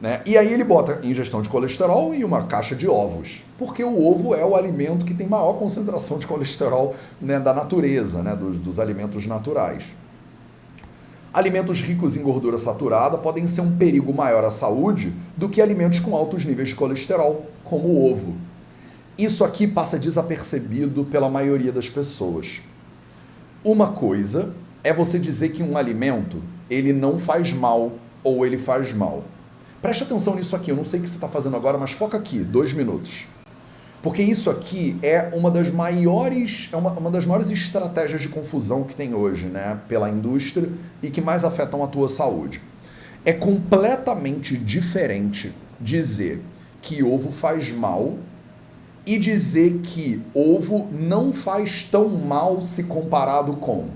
[0.00, 0.20] Né?
[0.26, 4.34] E aí ele bota ingestão de colesterol e uma caixa de ovos, porque o ovo
[4.34, 8.80] é o alimento que tem maior concentração de colesterol né, da natureza, né, dos, dos
[8.80, 9.84] alimentos naturais.
[11.32, 16.00] Alimentos ricos em gordura saturada podem ser um perigo maior à saúde do que alimentos
[16.00, 18.34] com altos níveis de colesterol, como o ovo.
[19.16, 22.60] Isso aqui passa desapercebido pela maioria das pessoas.
[23.64, 27.92] Uma coisa é você dizer que um alimento ele não faz mal
[28.24, 29.22] ou ele faz mal.
[29.80, 32.16] Preste atenção nisso aqui, eu não sei o que você está fazendo agora, mas foca
[32.16, 33.26] aqui, dois minutos.
[34.02, 38.82] Porque isso aqui é uma das maiores, é uma, uma das maiores estratégias de confusão
[38.82, 39.78] que tem hoje, né?
[39.88, 40.68] Pela indústria
[41.02, 42.60] e que mais afetam a tua saúde.
[43.24, 46.42] É completamente diferente dizer
[46.82, 48.18] que ovo faz mal
[49.06, 53.88] e dizer que ovo não faz tão mal se comparado com,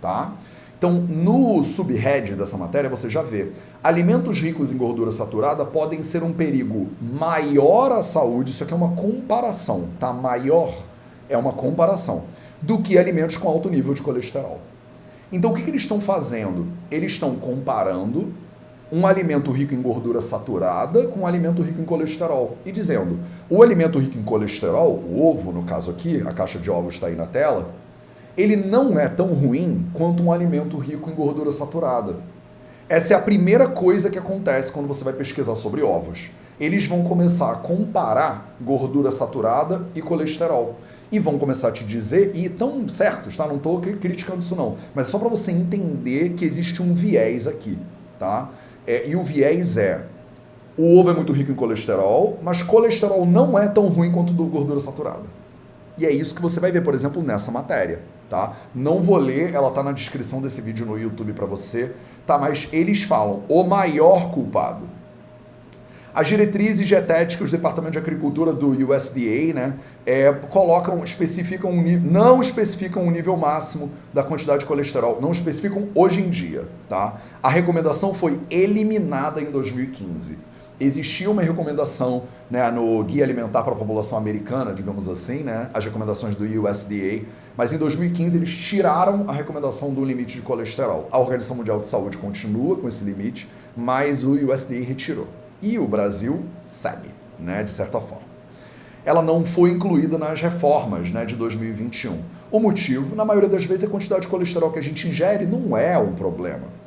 [0.00, 0.32] tá?
[0.78, 3.50] Então, no subhead dessa matéria, você já vê.
[3.82, 8.76] Alimentos ricos em gordura saturada podem ser um perigo maior à saúde, isso aqui é
[8.76, 10.12] uma comparação, tá?
[10.12, 10.72] Maior
[11.28, 12.24] é uma comparação,
[12.62, 14.60] do que alimentos com alto nível de colesterol.
[15.32, 16.68] Então, o que, que eles estão fazendo?
[16.90, 18.32] Eles estão comparando
[18.90, 22.56] um alimento rico em gordura saturada com um alimento rico em colesterol.
[22.64, 26.70] E dizendo, o alimento rico em colesterol, o ovo no caso aqui, a caixa de
[26.70, 27.70] ovos está aí na tela,
[28.36, 32.16] ele não é tão ruim quanto um alimento rico em gordura saturada.
[32.88, 36.30] Essa é a primeira coisa que acontece quando você vai pesquisar sobre ovos.
[36.58, 40.76] Eles vão começar a comparar gordura saturada e colesterol.
[41.10, 43.46] E vão começar a te dizer, e estão certos, tá?
[43.46, 47.78] Não estou criticando isso não, mas só para você entender que existe um viés aqui,
[48.18, 48.50] tá?
[48.88, 50.04] É, e o viés é,
[50.76, 54.46] o ovo é muito rico em colesterol, mas colesterol não é tão ruim quanto do
[54.46, 55.24] gordura saturada.
[55.96, 58.56] E é isso que você vai ver, por exemplo, nessa matéria tá?
[58.74, 61.94] Não vou ler, ela tá na descrição desse vídeo no YouTube para você,
[62.26, 62.38] tá?
[62.38, 64.97] Mas eles falam o maior culpado.
[66.18, 72.40] As diretrizes dietéticas do Departamento de Agricultura do USDA, né, é, colocam, especificam um não
[72.40, 77.20] especificam um nível máximo da quantidade de colesterol, não especificam hoje em dia, tá?
[77.40, 80.48] A recomendação foi eliminada em 2015
[80.80, 85.84] existia uma recomendação né, no Guia Alimentar para a População Americana, digamos assim, né, as
[85.84, 87.24] recomendações do USDA,
[87.56, 91.08] mas em 2015 eles tiraram a recomendação do limite de colesterol.
[91.10, 95.26] A Organização Mundial de Saúde continua com esse limite, mas o USDA retirou.
[95.60, 98.28] E o Brasil segue, né, de certa forma.
[99.04, 102.20] Ela não foi incluída nas reformas né, de 2021.
[102.50, 105.76] O motivo, na maioria das vezes, a quantidade de colesterol que a gente ingere não
[105.76, 106.78] é um problema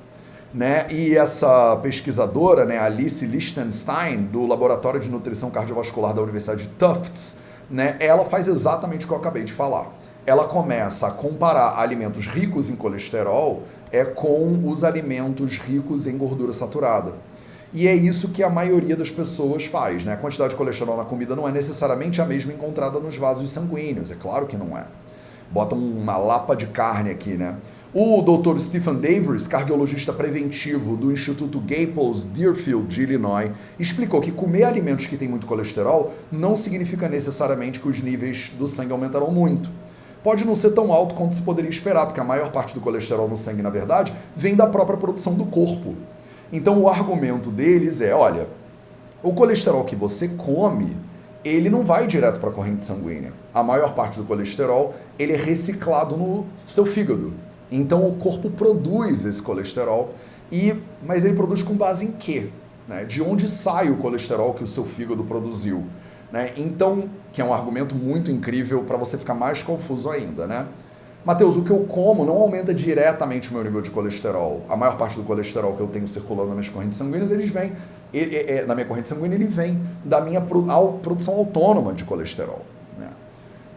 [0.53, 0.85] né?
[0.89, 7.37] E essa pesquisadora, né, Alice Lichtenstein, do Laboratório de Nutrição Cardiovascular da Universidade de Tufts,
[7.69, 9.87] né, ela faz exatamente o que eu acabei de falar.
[10.25, 16.53] Ela começa a comparar alimentos ricos em colesterol é com os alimentos ricos em gordura
[16.53, 17.13] saturada.
[17.73, 20.13] E é isso que a maioria das pessoas faz, né?
[20.13, 24.11] A quantidade de colesterol na comida não é necessariamente a mesma encontrada nos vasos sanguíneos,
[24.11, 24.85] é claro que não é.
[25.49, 27.55] Bota uma lapa de carne aqui, né?
[27.93, 28.57] O Dr.
[28.57, 35.17] Stephen Davis, cardiologista preventivo do Instituto Gaples Deerfield de Illinois, explicou que comer alimentos que
[35.17, 39.69] têm muito colesterol não significa necessariamente que os níveis do sangue aumentarão muito.
[40.23, 43.27] Pode não ser tão alto quanto se poderia esperar, porque a maior parte do colesterol
[43.27, 45.95] no sangue, na verdade, vem da própria produção do corpo.
[46.51, 48.47] Então o argumento deles é, olha,
[49.23, 50.95] o colesterol que você come,
[51.45, 53.33] ele não vai direto para a corrente sanguínea.
[53.53, 57.33] A maior parte do colesterol, ele é reciclado no seu fígado.
[57.71, 60.13] Então o corpo produz esse colesterol,
[60.51, 62.49] e mas ele produz com base em quê?
[62.87, 63.05] Né?
[63.05, 65.85] De onde sai o colesterol que o seu fígado produziu?
[66.31, 66.51] Né?
[66.57, 70.67] Então, que é um argumento muito incrível para você ficar mais confuso ainda, né?
[71.23, 74.65] Mateus, o que eu como não aumenta diretamente o meu nível de colesterol.
[74.67, 77.73] A maior parte do colesterol que eu tenho circulando nas minhas correntes sanguíneas, eles vêm,
[78.65, 82.65] na minha corrente sanguínea, ele vem da minha produção autônoma de colesterol.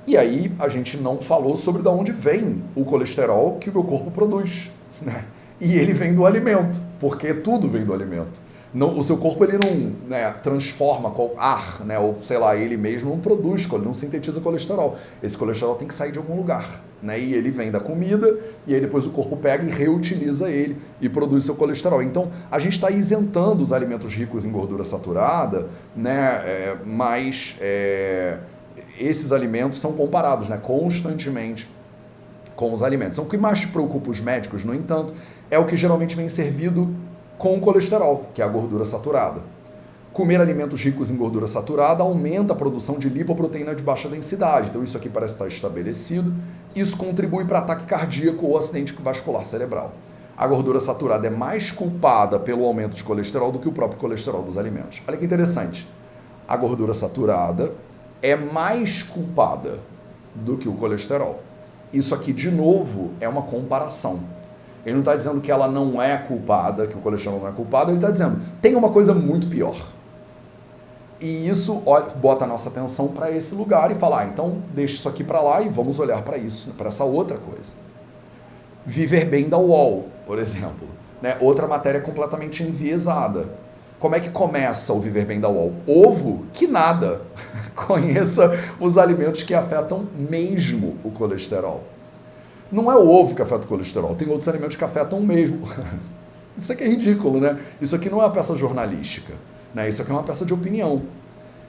[0.07, 3.85] E aí a gente não falou sobre de onde vem o colesterol que o meu
[3.85, 4.71] corpo produz.
[5.03, 5.25] Né?
[5.61, 8.44] E ele vem do alimento, porque tudo vem do alimento.
[8.75, 13.11] Não, o seu corpo ele não né, transforma ar, né, ou sei lá, ele mesmo
[13.11, 14.99] não produz, ele não sintetiza colesterol.
[15.23, 18.75] Esse colesterol tem que sair de algum lugar, né, e ele vem da comida e
[18.75, 22.03] aí depois o corpo pega e reutiliza ele e produz seu colesterol.
[22.03, 28.39] Então a gente está isentando os alimentos ricos em gordura saturada, né, é, mas é,
[28.99, 31.73] esses alimentos são comparados, né, constantemente
[32.57, 33.19] com os alimentos.
[33.19, 35.15] Então, o que mais preocupa os médicos, no entanto,
[35.51, 36.95] é o que geralmente vem servido
[37.39, 39.41] com colesterol, que é a gordura saturada.
[40.13, 44.85] Comer alimentos ricos em gordura saturada aumenta a produção de lipoproteína de baixa densidade, então
[44.85, 46.33] isso aqui parece estar estabelecido.
[46.75, 49.93] Isso contribui para ataque cardíaco ou acidente vascular cerebral.
[50.37, 54.43] A gordura saturada é mais culpada pelo aumento de colesterol do que o próprio colesterol
[54.43, 55.03] dos alimentos.
[55.07, 55.89] Olha que interessante.
[56.47, 57.73] A gordura saturada
[58.23, 59.81] é mais culpada
[60.35, 61.43] do que o colesterol.
[61.93, 64.21] Isso aqui, de novo, é uma comparação.
[64.85, 67.91] Ele não está dizendo que ela não é culpada, que o colesterol não é culpado,
[67.91, 69.77] ele está dizendo tem uma coisa muito pior.
[71.21, 71.83] E isso
[72.17, 75.41] bota a nossa atenção para esse lugar e falar, ah, então deixa isso aqui para
[75.41, 77.73] lá e vamos olhar para isso, para essa outra coisa.
[78.85, 80.87] Viver bem da UOL, por exemplo.
[81.23, 81.37] Né?
[81.41, 83.49] Outra matéria completamente enviesada.
[83.99, 85.73] Como é que começa o viver bem da UOL?
[85.87, 86.45] Ovo?
[86.53, 87.23] Que nada.
[87.75, 91.83] Conheça os alimentos que afetam mesmo o colesterol.
[92.71, 95.69] Não é o ovo que afeta o colesterol, tem outros alimentos que afetam mesmo.
[96.57, 97.59] Isso aqui é ridículo, né?
[97.81, 99.35] Isso aqui não é uma peça jornalística,
[99.75, 99.89] né?
[99.89, 101.03] Isso aqui é uma peça de opinião.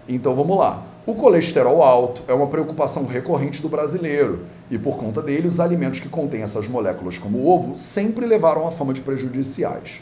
[0.07, 0.85] Então vamos lá.
[1.07, 5.99] O colesterol alto é uma preocupação recorrente do brasileiro e por conta dele, os alimentos
[5.99, 10.01] que contêm essas moléculas, como o ovo, sempre levaram a fama de prejudiciais.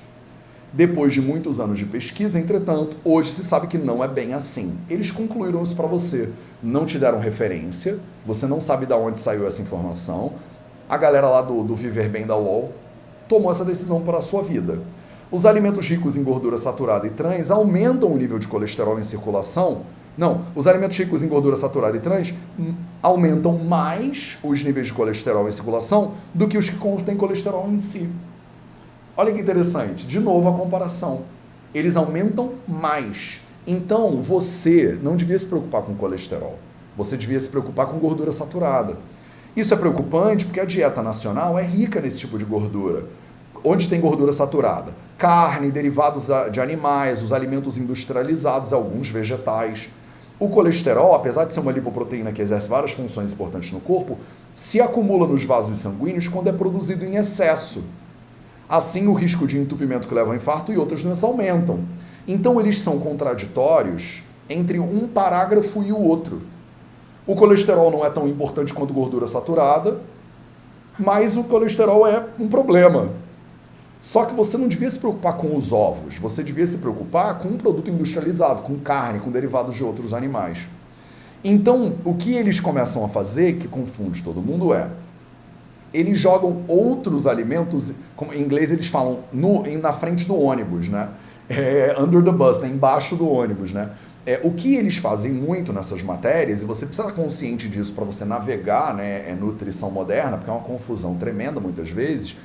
[0.72, 4.78] Depois de muitos anos de pesquisa, entretanto, hoje se sabe que não é bem assim.
[4.90, 6.30] Eles concluíram isso para você,
[6.64, 10.34] não te deram referência, você não sabe de onde saiu essa informação,
[10.94, 12.72] a galera lá do, do Viver Bem da UOL
[13.28, 14.80] tomou essa decisão para a sua vida.
[15.32, 19.82] Os alimentos ricos em gordura saturada e trans aumentam o nível de colesterol em circulação.
[20.16, 22.36] Não, os alimentos ricos em gordura saturada e trans
[23.02, 27.80] aumentam mais os níveis de colesterol em circulação do que os que contêm colesterol em
[27.80, 28.08] si.
[29.18, 31.24] Olha que interessante, de novo a comparação.
[31.74, 33.42] Eles aumentam mais.
[33.66, 36.60] Então, você não devia se preocupar com colesterol.
[36.96, 38.96] Você devia se preocupar com gordura saturada.
[39.56, 43.06] Isso é preocupante porque a dieta nacional é rica nesse tipo de gordura.
[43.64, 44.92] Onde tem gordura saturada?
[45.16, 49.90] Carne, derivados de animais, os alimentos industrializados, alguns vegetais.
[50.40, 54.18] O colesterol, apesar de ser uma lipoproteína que exerce várias funções importantes no corpo,
[54.56, 57.84] se acumula nos vasos sanguíneos quando é produzido em excesso.
[58.68, 61.82] Assim, o risco de entupimento que leva ao infarto e outras doenças aumentam.
[62.28, 66.42] Então, eles são contraditórios entre um parágrafo e o outro.
[67.26, 70.00] O colesterol não é tão importante quanto gordura saturada,
[71.00, 73.10] mas o colesterol é um problema.
[74.02, 77.48] Só que você não devia se preocupar com os ovos, você devia se preocupar com
[77.48, 80.68] um produto industrializado, com carne, com derivados de outros animais.
[81.42, 84.90] Então, o que eles começam a fazer, que confunde todo mundo, é
[85.94, 91.10] eles jogam outros alimentos, como em inglês eles falam no, na frente do ônibus, né?
[91.50, 92.70] É, under the bus, né?
[92.70, 93.90] embaixo do ônibus, né?
[94.26, 98.06] É, o que eles fazem muito nessas matérias, e você precisa estar consciente disso para
[98.06, 102.38] você navegar né, é nutrição moderna, porque é uma confusão tremenda muitas vezes,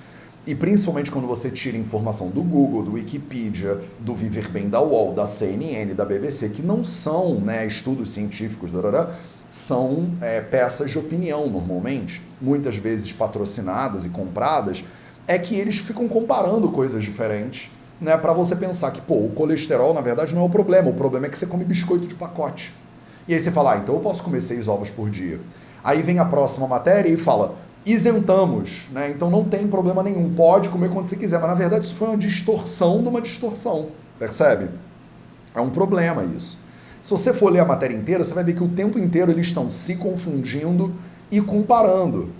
[0.44, 5.12] e principalmente quando você tira informação do Google, do Wikipedia, do Viver Bem da UOL,
[5.12, 8.72] da CNN, da BBC, que não são né, estudos científicos,
[9.46, 14.82] são é, peças de opinião normalmente, muitas vezes patrocinadas e compradas,
[15.28, 17.70] é que eles ficam comparando coisas diferentes
[18.00, 20.94] né, para você pensar que, pô, o colesterol na verdade não é o problema, o
[20.94, 22.72] problema é que você come biscoito de pacote.
[23.26, 25.40] E aí você fala, ah, então eu posso comer seis ovos por dia.
[25.82, 29.10] Aí vem a próxima matéria e fala, isentamos, né?
[29.10, 32.08] Então não tem problema nenhum, pode comer quando você quiser, mas na verdade isso foi
[32.08, 33.88] uma distorção de uma distorção,
[34.18, 34.68] percebe?
[35.54, 36.58] É um problema isso.
[37.02, 39.46] Se você for ler a matéria inteira, você vai ver que o tempo inteiro eles
[39.46, 40.92] estão se confundindo
[41.30, 42.30] e comparando.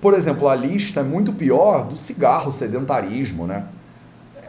[0.00, 3.66] Por exemplo, a lista é muito pior do cigarro, sedentarismo, né?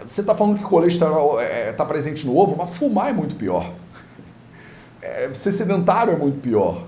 [0.08, 3.36] Você está falando que colesterol está é, tá presente no ovo, mas fumar é muito
[3.36, 3.72] pior.
[5.02, 6.84] É, ser sedentário é muito pior.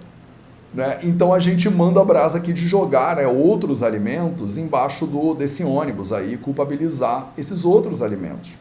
[0.73, 0.99] Né?
[1.03, 5.63] Então a gente manda a brasa aqui de jogar né, outros alimentos embaixo do, desse
[5.63, 8.51] ônibus aí, culpabilizar esses outros alimentos.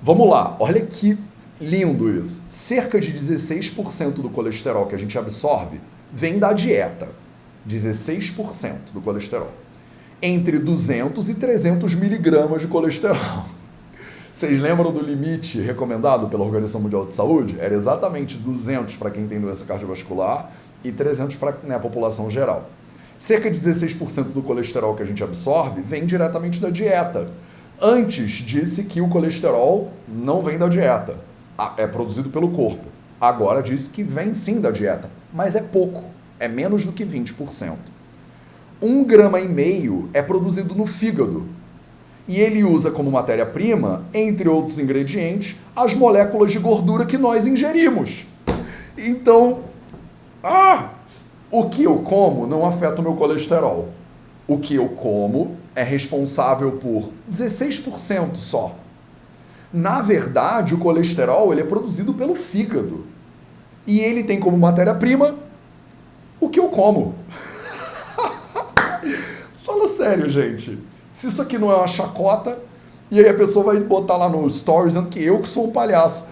[0.00, 1.18] Vamos lá, olha que
[1.60, 2.42] lindo isso.
[2.48, 5.80] Cerca de 16% do colesterol que a gente absorve
[6.12, 7.08] vem da dieta.
[7.68, 9.50] 16% do colesterol.
[10.20, 13.44] Entre 200 e 300 miligramas de colesterol.
[14.32, 17.56] Vocês lembram do limite recomendado pela Organização Mundial de Saúde?
[17.60, 20.50] Era exatamente 200 para quem tem doença cardiovascular
[20.82, 22.68] e 300 para né, a população geral.
[23.16, 27.30] Cerca de 16% do colesterol que a gente absorve vem diretamente da dieta.
[27.80, 31.16] Antes disse que o colesterol não vem da dieta,
[31.76, 32.88] é produzido pelo corpo.
[33.20, 36.02] Agora diz que vem sim da dieta, mas é pouco,
[36.40, 37.76] é menos do que 20%.
[38.80, 41.46] Um grama e meio é produzido no fígado.
[42.28, 48.26] E ele usa como matéria-prima, entre outros ingredientes, as moléculas de gordura que nós ingerimos.
[48.96, 49.60] Então,
[50.42, 50.90] ah,
[51.50, 53.88] o que eu como não afeta o meu colesterol.
[54.46, 58.74] O que eu como é responsável por 16% só.
[59.72, 63.06] Na verdade, o colesterol ele é produzido pelo fígado.
[63.86, 65.34] E ele tem como matéria-prima
[66.40, 67.14] o que eu como.
[69.88, 70.78] Sério, gente.
[71.10, 72.58] Se isso aqui não é uma chacota,
[73.10, 75.72] e aí a pessoa vai botar lá no stories dizendo que eu que sou um
[75.72, 76.26] palhaço.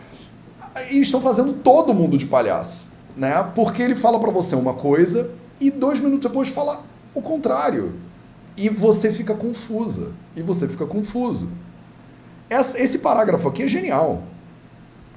[0.91, 2.87] E estão fazendo todo mundo de palhaço,
[3.17, 3.51] né?
[3.55, 6.83] Porque ele fala para você uma coisa e dois minutos depois fala
[7.15, 7.95] o contrário.
[8.57, 10.13] E você fica confusa.
[10.37, 11.49] E você fica confuso.
[12.49, 14.23] Esse parágrafo aqui é genial.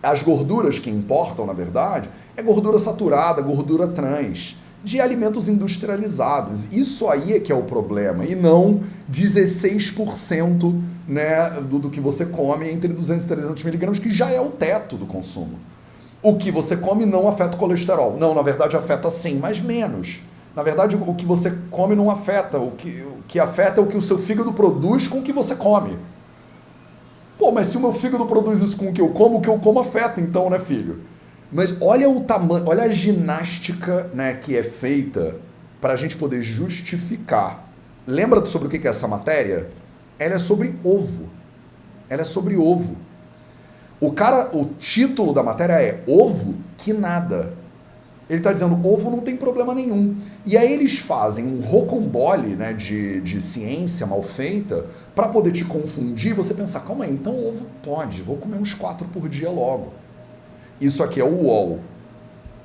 [0.01, 6.71] As gorduras que importam, na verdade, é gordura saturada, gordura trans, de alimentos industrializados.
[6.71, 12.25] Isso aí é que é o problema, e não 16% né, do, do que você
[12.25, 15.59] come entre 200 e 300 miligramas, que já é o teto do consumo.
[16.21, 18.17] O que você come não afeta o colesterol.
[18.17, 20.21] Não, na verdade afeta sim, mas menos.
[20.55, 22.59] Na verdade, o que você come não afeta.
[22.59, 25.31] O que, o que afeta é o que o seu fígado produz com o que
[25.31, 25.97] você come.
[27.37, 29.47] Pô, mas se o meu fígado produz isso com o que eu como, o que
[29.47, 30.99] eu como afeta, então, né, filho?
[31.51, 35.35] Mas olha o tamanho, olha a ginástica né, que é feita
[35.81, 37.67] para a gente poder justificar.
[38.05, 39.69] Lembra sobre o que é essa matéria?
[40.17, 41.27] Ela é sobre ovo.
[42.09, 42.95] Ela é sobre ovo.
[43.99, 47.53] O cara, o título da matéria é Ovo que nada.
[48.29, 50.15] Ele está dizendo, ovo não tem problema nenhum.
[50.45, 54.85] E aí eles fazem um rocambole né, de, de ciência mal feita
[55.15, 59.05] para poder te confundir você pensar, calma aí, então ovo pode, vou comer uns quatro
[59.07, 59.91] por dia logo.
[60.79, 61.79] Isso aqui é o UOL.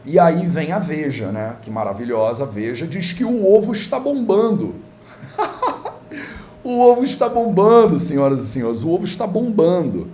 [0.05, 1.57] E aí vem a Veja, né?
[1.63, 4.75] Que maravilhosa Veja, diz que o ovo está bombando.
[6.63, 10.09] o ovo está bombando, senhoras e senhores, o ovo está bombando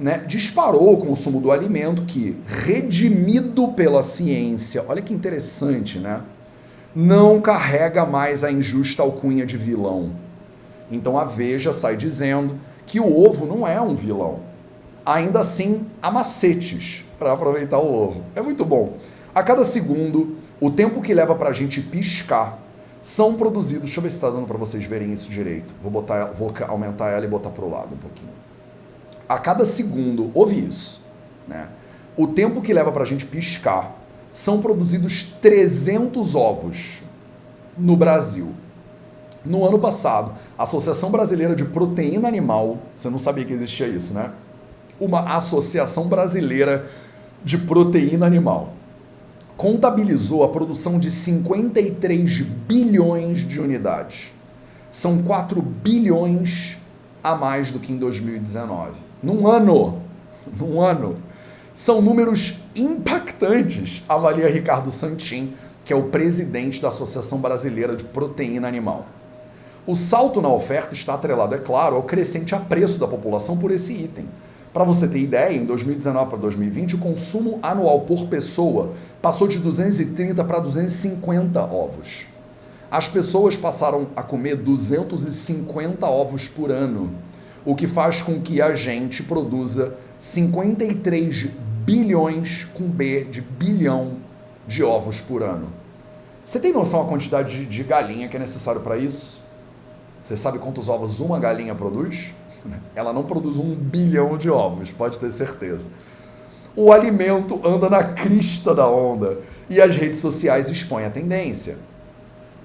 [0.00, 6.22] né, disparou o consumo do alimento que, redimido pela ciência, olha que interessante, né?
[6.96, 10.12] Não carrega mais a injusta alcunha de vilão.
[10.90, 14.40] Então a Veja sai dizendo que o ovo não é um vilão.
[15.04, 18.22] Ainda assim, há macetes para aproveitar o ovo.
[18.34, 18.94] É muito bom.
[19.32, 22.58] A cada segundo, o tempo que leva para a gente piscar
[23.00, 23.84] são produzidos.
[23.84, 25.72] Deixa eu ver se está dando para vocês verem isso direito.
[25.80, 28.40] Vou, botar, vou aumentar ela e botar para o lado um pouquinho
[29.30, 31.02] a cada segundo, ouve isso,
[31.46, 31.68] né?
[32.16, 33.96] O tempo que leva para a gente piscar
[34.28, 37.04] são produzidos 300 ovos
[37.78, 38.52] no Brasil.
[39.44, 44.14] No ano passado, a Associação Brasileira de Proteína Animal, você não sabia que existia isso,
[44.14, 44.32] né?
[44.98, 46.90] Uma Associação Brasileira
[47.44, 48.74] de Proteína Animal
[49.56, 54.32] contabilizou a produção de 53 bilhões de unidades.
[54.90, 56.78] São 4 bilhões
[57.22, 60.00] a mais do que em 2019 num ano.
[60.58, 61.16] Num ano.
[61.74, 65.52] São números impactantes, avalia Ricardo Santin,
[65.84, 69.06] que é o presidente da Associação Brasileira de Proteína Animal.
[69.86, 73.92] O salto na oferta está atrelado, é claro, ao crescente apreço da população por esse
[73.92, 74.26] item.
[74.72, 79.58] Para você ter ideia, em 2019 para 2020, o consumo anual por pessoa passou de
[79.58, 82.26] 230 para 250 ovos.
[82.90, 87.10] As pessoas passaram a comer 250 ovos por ano
[87.64, 91.48] o que faz com que a gente produza 53
[91.84, 94.16] bilhões com B de bilhão
[94.66, 95.68] de ovos por ano.
[96.44, 99.42] Você tem noção da quantidade de, de galinha que é necessário para isso?
[100.24, 102.32] Você sabe quantos ovos uma galinha produz?
[102.94, 105.88] Ela não produz um bilhão de ovos, pode ter certeza.
[106.76, 109.38] O alimento anda na crista da onda
[109.68, 111.78] e as redes sociais expõem a tendência.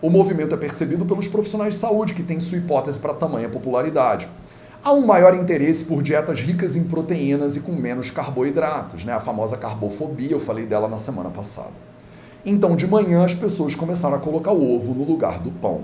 [0.02, 4.28] O movimento é percebido pelos profissionais de saúde que têm sua hipótese para tamanha popularidade
[4.86, 9.14] há um maior interesse por dietas ricas em proteínas e com menos carboidratos, né?
[9.14, 11.74] A famosa carbofobia, eu falei dela na semana passada.
[12.46, 15.82] Então, de manhã, as pessoas começaram a colocar o ovo no lugar do pão.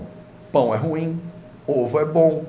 [0.52, 1.20] Pão é ruim,
[1.66, 2.44] ovo é bom.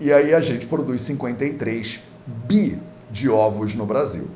[0.00, 2.78] E aí a gente produz 53 bi
[3.10, 4.28] de ovos no Brasil.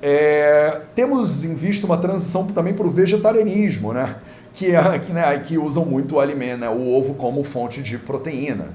[0.00, 4.16] É, temos em vista uma transição também para o vegetarianismo, né?
[4.54, 6.68] Que, é, que, né, que usam muito o alimento, né?
[6.68, 8.66] o ovo como fonte de proteína.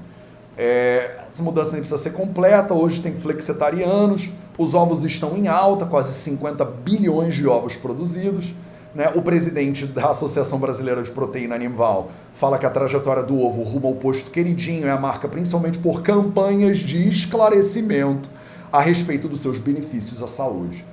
[0.56, 2.74] É, essa mudança precisa ser completa.
[2.74, 8.54] Hoje tem flexetarianos, os ovos estão em alta, quase 50 bilhões de ovos produzidos.
[8.94, 9.10] Né?
[9.14, 13.88] O presidente da Associação Brasileira de Proteína Animal fala que a trajetória do ovo rumo
[13.88, 18.30] ao posto queridinho é a marca principalmente por campanhas de esclarecimento
[18.72, 20.84] a respeito dos seus benefícios à saúde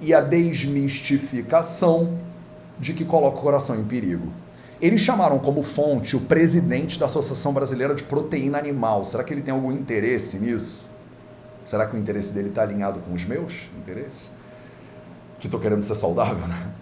[0.00, 2.18] e a desmistificação
[2.78, 4.26] de que coloca o coração em perigo.
[4.80, 9.04] Eles chamaram como fonte o presidente da Associação Brasileira de Proteína Animal.
[9.04, 10.90] Será que ele tem algum interesse nisso?
[11.64, 14.24] Será que o interesse dele está alinhado com os meus interesses?
[15.38, 16.72] Que estou querendo ser saudável, né?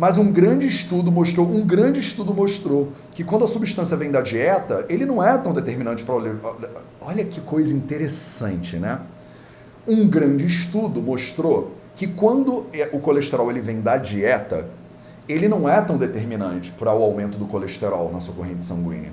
[0.00, 4.22] Mas um grande estudo mostrou, um grande estudo mostrou que quando a substância vem da
[4.22, 6.38] dieta, ele não é tão determinante para o
[7.02, 8.98] Olha que coisa interessante, né?
[9.86, 14.70] Um grande estudo mostrou que quando é, o colesterol ele vem da dieta,
[15.28, 19.12] ele não é tão determinante para o aumento do colesterol na sua corrente sanguínea.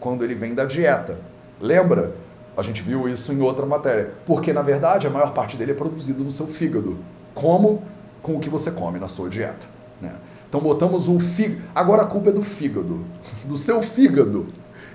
[0.00, 1.18] Quando ele vem da dieta.
[1.60, 2.14] Lembra?
[2.56, 4.14] A gente viu isso em outra matéria.
[4.24, 6.96] Porque, na verdade, a maior parte dele é produzido no seu fígado.
[7.34, 7.82] Como?
[8.22, 9.81] Com o que você come na sua dieta.
[10.02, 10.12] Né?
[10.48, 11.62] Então botamos um fígado.
[11.74, 13.00] Agora a culpa é do fígado.
[13.46, 14.48] Do seu fígado.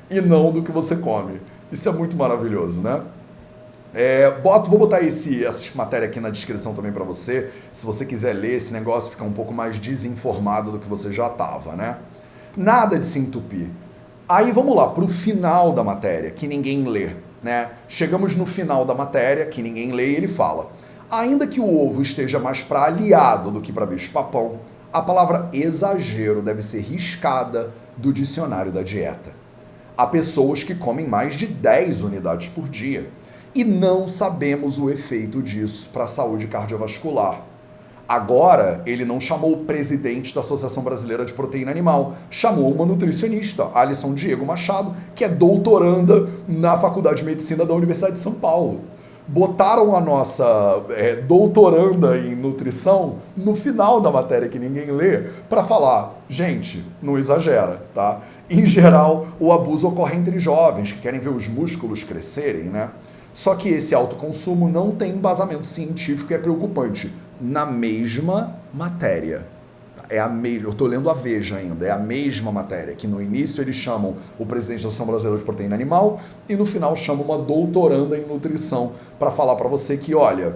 [0.09, 1.41] E não do que você come.
[1.71, 3.01] Isso é muito maravilhoso, né?
[3.93, 8.05] É, boto, vou botar esse, essa matéria aqui na descrição também para você, se você
[8.05, 11.97] quiser ler esse negócio, ficar um pouco mais desinformado do que você já estava, né?
[12.55, 13.69] Nada de se entupir.
[14.29, 17.71] Aí vamos lá, para o final da matéria, que ninguém lê, né?
[17.87, 20.69] Chegamos no final da matéria, que ninguém lê, e ele fala:
[21.09, 24.59] ainda que o ovo esteja mais para aliado do que para bicho-papão,
[24.91, 29.31] a palavra exagero deve ser riscada do dicionário da dieta.
[29.97, 33.09] Há pessoas que comem mais de 10 unidades por dia
[33.53, 37.41] e não sabemos o efeito disso para a saúde cardiovascular.
[38.07, 43.69] Agora, ele não chamou o presidente da Associação Brasileira de Proteína Animal, chamou uma nutricionista,
[43.73, 48.79] Alisson Diego Machado, que é doutoranda na Faculdade de Medicina da Universidade de São Paulo.
[49.27, 50.45] Botaram a nossa
[50.91, 57.17] é, doutoranda em nutrição no final da matéria que ninguém lê para falar, gente, não
[57.17, 58.21] exagera, tá?
[58.49, 62.89] Em geral, o abuso ocorre entre jovens que querem ver os músculos crescerem, né?
[63.33, 67.13] Só que esse autoconsumo não tem embasamento científico e é preocupante.
[67.39, 69.45] Na mesma matéria.
[70.09, 70.55] É a me...
[70.61, 74.15] Eu estou lendo a Veja ainda, é a mesma matéria, que no início eles chamam
[74.39, 78.25] o presidente da Associação Brasileira de Proteína Animal e no final chamam uma doutoranda em
[78.25, 80.55] nutrição para falar para você que, olha,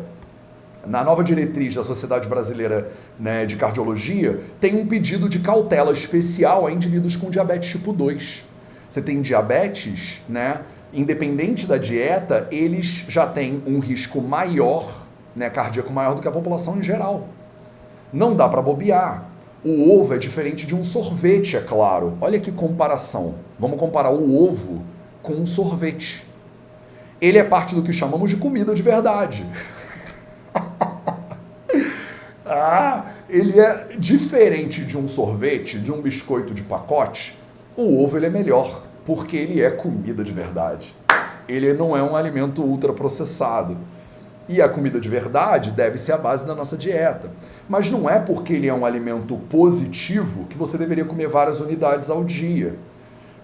[0.85, 6.65] na nova diretriz da Sociedade Brasileira né, de Cardiologia, tem um pedido de cautela especial
[6.65, 8.45] a indivíduos com diabetes tipo 2.
[8.89, 10.61] Você tem diabetes, né?
[10.93, 16.31] independente da dieta, eles já têm um risco maior, né, cardíaco maior do que a
[16.31, 17.27] população em geral.
[18.11, 19.25] Não dá para bobear.
[19.63, 22.17] O ovo é diferente de um sorvete, é claro.
[22.19, 23.35] Olha que comparação.
[23.59, 24.81] Vamos comparar o ovo
[25.21, 26.25] com um sorvete.
[27.21, 29.45] Ele é parte do que chamamos de comida de verdade.
[32.43, 37.37] ah, ele é diferente de um sorvete, de um biscoito de pacote.
[37.77, 40.95] O ovo ele é melhor porque ele é comida de verdade.
[41.47, 43.77] Ele não é um alimento ultraprocessado.
[44.51, 47.31] E a comida de verdade deve ser a base da nossa dieta.
[47.69, 52.09] Mas não é porque ele é um alimento positivo que você deveria comer várias unidades
[52.09, 52.75] ao dia.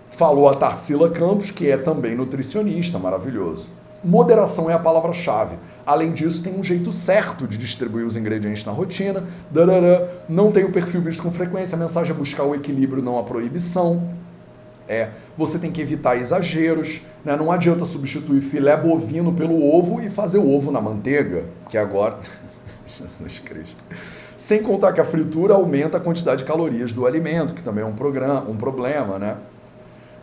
[0.10, 3.70] Falou a Tarsila Campos, que é também nutricionista, maravilhoso.
[4.03, 5.55] Moderação é a palavra-chave.
[5.86, 9.24] Além disso, tem um jeito certo de distribuir os ingredientes na rotina.
[9.49, 11.78] Darará, não tem o perfil visto com frequência.
[11.78, 14.10] A mensagem é buscar o equilíbrio, não a proibição.
[14.88, 17.35] É, você tem que evitar exageros, né?
[17.35, 22.17] não adianta substituir filé bovino pelo ovo e fazer o ovo na manteiga, que agora.
[22.97, 23.83] Jesus Cristo.
[24.38, 27.88] Sem contar que a fritura aumenta a quantidade de calorias do alimento, que também é
[27.88, 29.38] um, programa, um problema, né?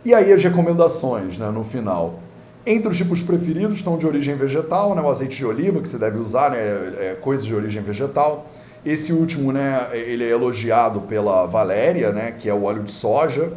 [0.03, 2.19] E aí as recomendações, né, no final.
[2.65, 5.97] Entre os tipos preferidos estão de origem vegetal, né, o azeite de oliva, que você
[5.97, 8.47] deve usar, né, é, coisas de origem vegetal.
[8.85, 13.51] Esse último, né, ele é elogiado pela Valéria, né, que é o óleo de soja,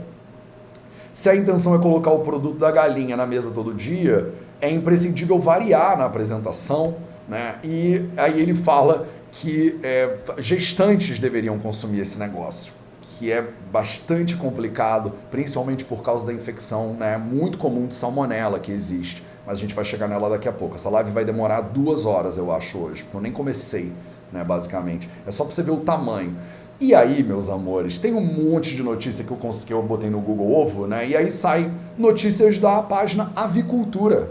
[1.18, 5.36] se a intenção é colocar o produto da galinha na mesa todo dia, é imprescindível
[5.40, 6.94] variar na apresentação,
[7.28, 7.56] né?
[7.64, 15.12] E aí ele fala que é, gestantes deveriam consumir esse negócio, que é bastante complicado,
[15.28, 19.24] principalmente por causa da infecção né, muito comum de salmonela que existe.
[19.44, 20.76] Mas a gente vai chegar nela daqui a pouco.
[20.76, 23.92] Essa live vai demorar duas horas, eu acho, hoje, eu nem comecei,
[24.32, 25.10] né, basicamente.
[25.26, 26.36] É só para você ver o tamanho.
[26.80, 30.20] E aí, meus amores, tem um monte de notícia que eu, consegui, eu botei no
[30.20, 31.08] Google Ovo, né?
[31.08, 31.68] E aí sai
[31.98, 34.30] notícias da página Avicultura.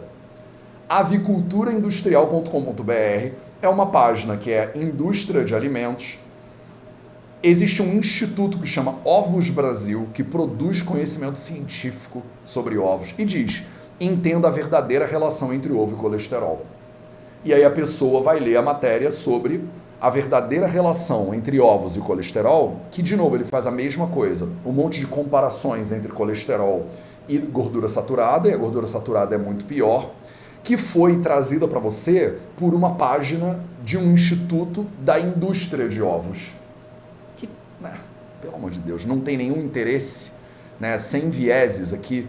[0.88, 6.20] Aviculturaindustrial.com.br é uma página que é indústria de alimentos.
[7.44, 13.64] Existe um instituto que chama Ovos Brasil, que produz conhecimento científico sobre ovos e diz:
[14.00, 16.66] entenda a verdadeira relação entre ovo e colesterol.
[17.44, 19.66] E aí a pessoa vai ler a matéria sobre
[20.00, 24.48] a verdadeira relação entre ovos e colesterol, que de novo ele faz a mesma coisa,
[24.66, 26.86] um monte de comparações entre colesterol
[27.28, 30.12] e gordura saturada, e a gordura saturada é muito pior,
[30.64, 36.52] que foi trazida para você por uma página de um instituto da indústria de ovos.
[37.36, 37.50] Que,
[37.82, 37.98] né,
[38.42, 40.34] pelo amor de Deus, não tem nenhum interesse,
[40.80, 42.28] né, sem vieses aqui.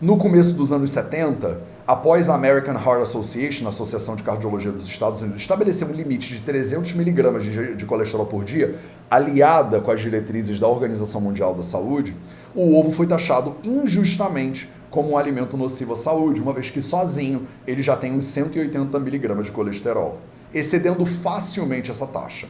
[0.00, 4.86] No começo dos anos 70, após a American Heart Association, a Associação de Cardiologia dos
[4.86, 8.78] Estados Unidos, estabelecer um limite de 300 miligramas de, de colesterol por dia,
[9.10, 12.16] aliada com as diretrizes da Organização Mundial da Saúde,
[12.54, 17.48] o ovo foi taxado injustamente como um alimento nocivo à saúde, uma vez que sozinho
[17.66, 20.20] ele já tem uns 180 miligramas de colesterol,
[20.54, 22.46] excedendo facilmente essa taxa.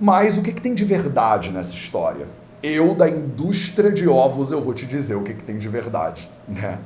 [0.00, 2.26] Mas o que, que tem de verdade nessa história?
[2.60, 6.28] Eu, da indústria de ovos, eu vou te dizer o que, que tem de verdade,
[6.48, 6.78] né?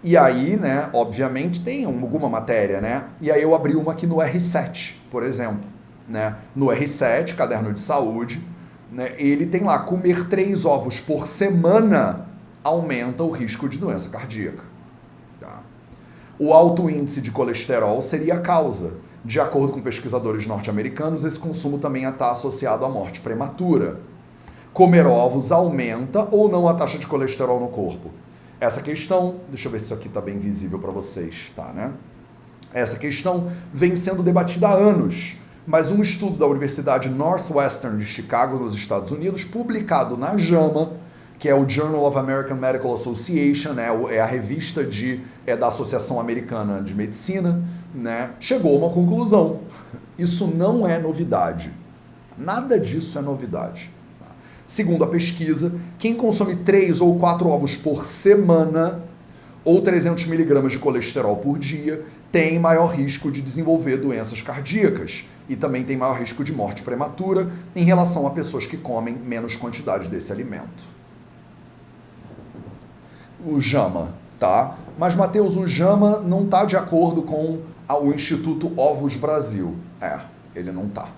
[0.02, 3.09] E aí, né, obviamente, tem alguma matéria, né?
[3.20, 5.64] E aí eu abri uma aqui no R7, por exemplo.
[6.09, 6.36] Né?
[6.54, 8.40] No R7, caderno de saúde,
[8.92, 12.28] né, ele tem lá, comer três ovos por semana
[12.62, 14.62] aumenta o risco de doença cardíaca.
[15.40, 15.62] Tá?
[16.38, 18.98] O alto índice de colesterol seria a causa.
[19.27, 23.99] De acordo com pesquisadores norte-americanos, esse consumo também está associado à morte prematura.
[24.72, 28.11] Comer ovos aumenta ou não a taxa de colesterol no corpo?
[28.61, 31.93] Essa questão, deixa eu ver se isso aqui está bem visível para vocês, tá, né?
[32.72, 38.61] Essa questão vem sendo debatida há anos, mas um estudo da Universidade Northwestern de Chicago,
[38.61, 40.93] nos Estados Unidos, publicado na JAMA,
[41.39, 45.68] que é o Journal of American Medical Association, né, é a revista de, é da
[45.68, 47.62] Associação Americana de Medicina,
[47.95, 49.61] né, chegou a uma conclusão.
[50.18, 51.70] Isso não é novidade.
[52.39, 53.91] Nada disso é novidade.
[54.66, 59.03] Segundo a pesquisa, quem consome 3 ou 4 ovos por semana
[59.64, 65.55] ou 300 miligramas de colesterol por dia tem maior risco de desenvolver doenças cardíacas e
[65.55, 70.09] também tem maior risco de morte prematura em relação a pessoas que comem menos quantidade
[70.09, 70.95] desse alimento
[73.47, 74.76] o JAMA, tá?
[74.99, 79.76] Mas, Matheus, o JAMA não está de acordo com o Instituto Ovos Brasil.
[80.01, 80.18] É,
[80.55, 81.09] ele não está.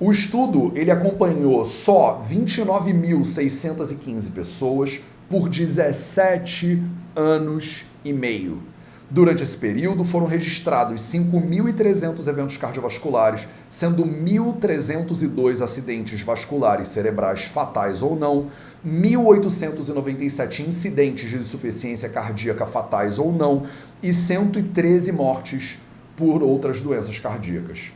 [0.00, 6.82] O estudo ele acompanhou só 29.615 pessoas por 17
[7.14, 8.60] anos e meio.
[9.08, 18.18] Durante esse período foram registrados 5.300 eventos cardiovasculares, sendo 1.302 acidentes vasculares cerebrais fatais ou
[18.18, 18.50] não,
[18.86, 23.64] 1.897 incidentes de insuficiência cardíaca fatais ou não
[24.02, 25.78] e 113 mortes
[26.16, 27.92] por outras doenças cardíacas.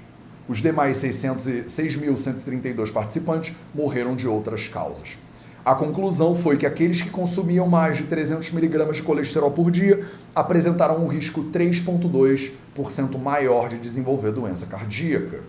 [0.49, 5.19] Os demais 6.132 participantes morreram de outras causas.
[5.65, 10.07] A conclusão foi que aqueles que consumiam mais de 300 mg de colesterol por dia
[10.33, 15.41] apresentaram um risco 3,2% maior de desenvolver doença cardíaca.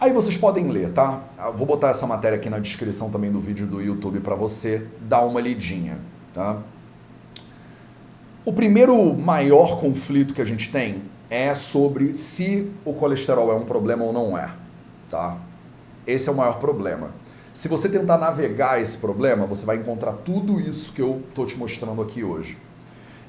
[0.00, 1.20] Aí vocês podem ler, tá?
[1.44, 4.86] Eu vou botar essa matéria aqui na descrição também do vídeo do YouTube para você
[5.00, 5.98] dar uma lidinha,
[6.32, 6.60] tá?
[8.44, 13.64] O primeiro maior conflito que a gente tem é sobre se o colesterol é um
[13.64, 14.52] problema ou não é,
[15.10, 15.36] tá?
[16.06, 17.12] Esse é o maior problema.
[17.52, 21.58] Se você tentar navegar esse problema, você vai encontrar tudo isso que eu tô te
[21.58, 22.56] mostrando aqui hoje.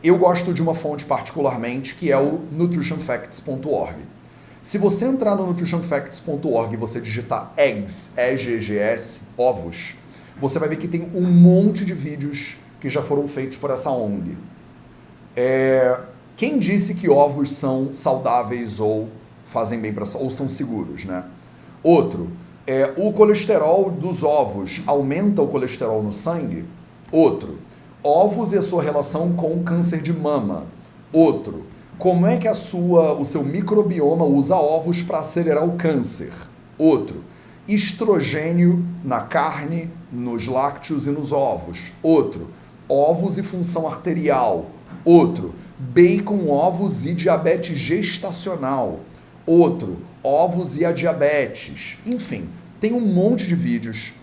[0.04, 4.19] Eu gosto de uma fonte particularmente que é o nutritionfacts.org.
[4.62, 9.96] Se você entrar no nutritionfacts.org e você digitar eggs, E-G-G-S, ovos,
[10.40, 13.90] você vai ver que tem um monte de vídeos que já foram feitos por essa
[13.90, 14.38] ONG.
[15.34, 15.98] É,
[16.36, 19.08] quem disse que ovos são saudáveis ou
[19.46, 21.24] fazem bem para ou são seguros, né?
[21.82, 22.30] Outro,
[22.68, 26.66] é, o colesterol dos ovos aumenta o colesterol no sangue?
[27.14, 27.60] Outro,
[28.04, 30.66] ovos e a sua relação com câncer de mama?
[31.14, 31.64] Outro,
[32.00, 36.32] como é que a sua, o seu microbioma usa ovos para acelerar o câncer?
[36.78, 37.26] Outro.
[37.68, 41.92] Estrogênio na carne, nos lácteos e nos ovos.
[42.02, 42.48] Outro.
[42.88, 44.72] Ovos e função arterial.
[45.04, 45.54] Outro.
[45.78, 49.02] Bacon, ovos e diabetes gestacional.
[49.46, 49.98] Outro.
[50.24, 51.98] Ovos e a diabetes.
[52.06, 52.48] Enfim,
[52.80, 54.14] tem um monte de vídeos.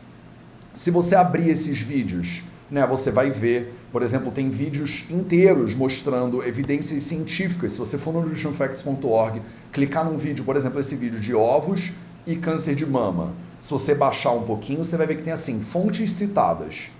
[0.73, 6.43] Se você abrir esses vídeos, né, você vai ver por exemplo, tem vídeos inteiros mostrando
[6.43, 7.73] evidências científicas.
[7.73, 9.41] Se você for no nutritionfacts.org,
[9.73, 11.93] clicar num vídeo, por exemplo, esse vídeo de ovos
[12.27, 13.33] e câncer de mama.
[13.61, 16.91] Se você baixar um pouquinho, você vai ver que tem assim, fontes citadas.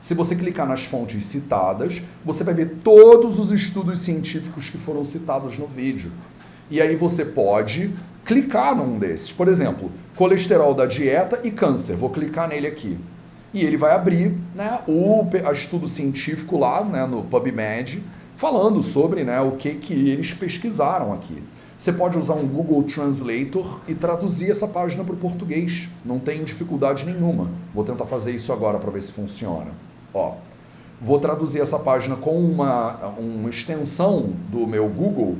[0.00, 5.04] Se você clicar nas fontes citadas, você vai ver todos os estudos científicos que foram
[5.04, 6.12] citados no vídeo.
[6.70, 7.92] E aí você pode
[8.24, 9.32] clicar num desses.
[9.32, 11.96] Por exemplo, colesterol da dieta e câncer.
[11.96, 12.98] Vou clicar nele aqui
[13.52, 18.02] e ele vai abrir né, o estudo científico lá né, no PubMed,
[18.36, 21.42] falando sobre né, o que, que eles pesquisaram aqui.
[21.76, 25.88] Você pode usar um Google Translator e traduzir essa página para o português.
[26.04, 27.50] Não tem dificuldade nenhuma.
[27.74, 29.72] Vou tentar fazer isso agora para ver se funciona.
[30.12, 30.34] Ó,
[31.00, 35.36] vou traduzir essa página com uma, uma extensão do meu Google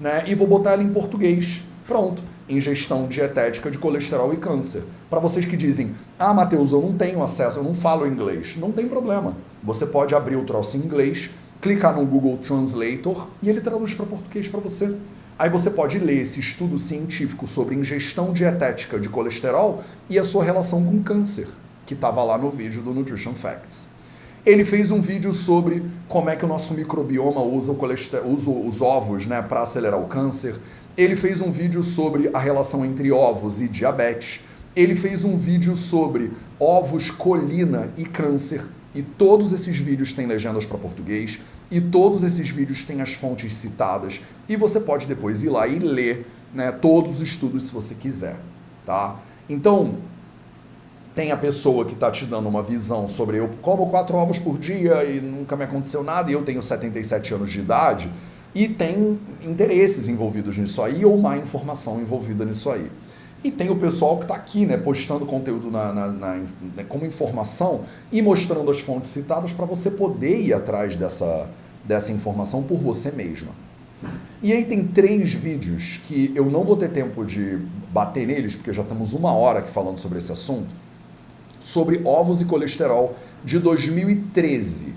[0.00, 1.62] né, e vou botar ela em português.
[1.86, 4.82] Pronto ingestão dietética de colesterol e câncer.
[5.10, 8.56] Para vocês que dizem, ah, Matheus, eu não tenho acesso, eu não falo inglês.
[8.56, 9.36] Não tem problema.
[9.60, 11.30] Você pode abrir o troço em inglês,
[11.60, 14.96] clicar no Google Translator e ele traduz para português para você.
[15.36, 20.44] Aí você pode ler esse estudo científico sobre ingestão dietética de colesterol e a sua
[20.44, 21.48] relação com câncer,
[21.86, 23.90] que estava lá no vídeo do Nutrition Facts.
[24.46, 28.80] Ele fez um vídeo sobre como é que o nosso microbioma usa, o usa os
[28.80, 30.54] ovos né, para acelerar o câncer.
[30.96, 34.40] Ele fez um vídeo sobre a relação entre ovos e diabetes.
[34.74, 38.64] Ele fez um vídeo sobre ovos, colina e câncer.
[38.94, 41.40] E todos esses vídeos têm legendas para português.
[41.70, 44.20] E todos esses vídeos têm as fontes citadas.
[44.48, 48.36] E você pode depois ir lá e ler né, todos os estudos se você quiser.
[48.84, 49.16] Tá?
[49.48, 49.94] Então,
[51.14, 54.58] tem a pessoa que está te dando uma visão sobre eu como quatro ovos por
[54.58, 58.10] dia e nunca me aconteceu nada e eu tenho 77 anos de idade
[58.54, 62.90] e tem interesses envolvidos nisso aí ou má informação envolvida nisso aí.
[63.42, 66.34] E tem o pessoal que está aqui, né, postando conteúdo na, na, na,
[66.76, 71.48] né, como informação e mostrando as fontes citadas para você poder ir atrás dessa,
[71.84, 73.52] dessa informação por você mesma.
[74.42, 77.58] E aí tem três vídeos que eu não vou ter tempo de
[77.92, 80.68] bater neles, porque já estamos uma hora aqui falando sobre esse assunto,
[81.60, 84.94] sobre ovos e colesterol de 2013.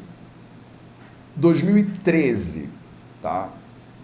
[1.35, 2.69] 2013
[3.23, 3.49] tá?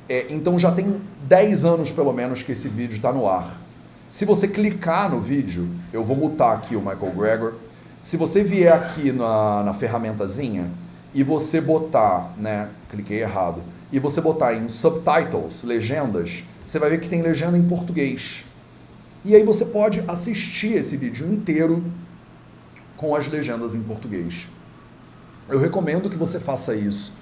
[0.08, 3.59] É, então já tem 10 anos pelo menos que esse vídeo está no ar.
[4.10, 7.54] Se você clicar no vídeo, eu vou mutar aqui o Michael Gregor.
[8.02, 10.72] Se você vier aqui na, na ferramentazinha
[11.14, 12.70] e você botar, né?
[12.90, 13.62] Cliquei errado.
[13.92, 18.44] E você botar em subtitles, legendas, você vai ver que tem legenda em português.
[19.24, 21.84] E aí você pode assistir esse vídeo inteiro
[22.98, 24.48] com as legendas em português.
[25.48, 27.14] Eu recomendo que você faça isso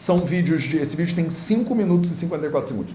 [0.00, 0.78] são vídeos de.
[0.78, 2.94] Esse vídeo tem 5 minutos e 54 segundos.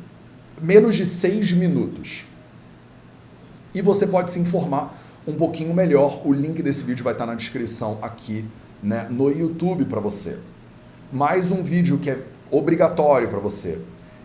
[0.59, 2.25] Menos de 6 minutos.
[3.75, 4.97] E você pode se informar
[5.27, 6.21] um pouquinho melhor.
[6.25, 8.45] O link desse vídeo vai estar na descrição aqui
[8.81, 10.39] né, no YouTube para você.
[11.11, 12.19] Mais um vídeo que é
[12.49, 13.81] obrigatório para você.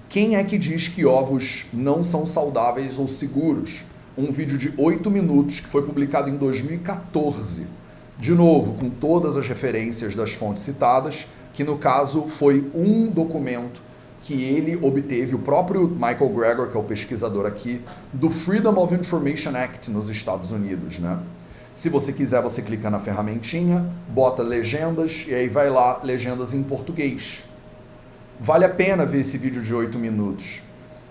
[0.08, 3.84] Quem é que diz que ovos não são saudáveis ou seguros?
[4.16, 7.66] Um vídeo de 8 minutos que foi publicado em 2014.
[8.20, 13.82] De novo, com todas as referências das fontes citadas que no caso foi um documento
[14.20, 17.80] que ele obteve, o próprio Michael Gregor, que é o pesquisador aqui,
[18.12, 21.18] do Freedom of Information Act nos Estados Unidos, né?
[21.72, 26.62] Se você quiser, você clica na ferramentinha, bota legendas e aí vai lá, legendas em
[26.62, 27.44] português.
[28.40, 30.62] Vale a pena ver esse vídeo de 8 minutos.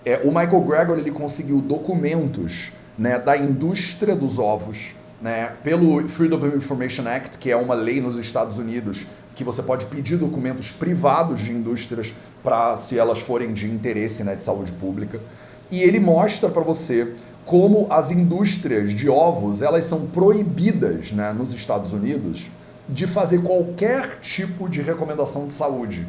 [0.04, 6.36] É, o Michael Gregor ele conseguiu documentos né, da indústria dos ovos, né, pelo Freedom
[6.36, 10.70] of Information Act, que é uma lei nos Estados Unidos que você pode pedir documentos
[10.70, 12.12] privados de indústrias
[12.42, 15.20] para se elas forem de interesse né, de saúde pública.
[15.70, 17.14] E ele mostra para você
[17.44, 22.48] como as indústrias de ovos elas são proibidas né, nos Estados Unidos
[22.88, 26.06] de fazer qualquer tipo de recomendação de saúde.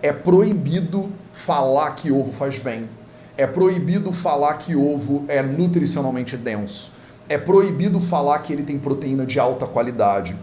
[0.00, 2.88] É proibido falar que ovo faz bem.
[3.36, 6.92] É proibido falar que ovo é nutricionalmente denso.
[7.28, 10.36] É proibido falar que ele tem proteína de alta qualidade.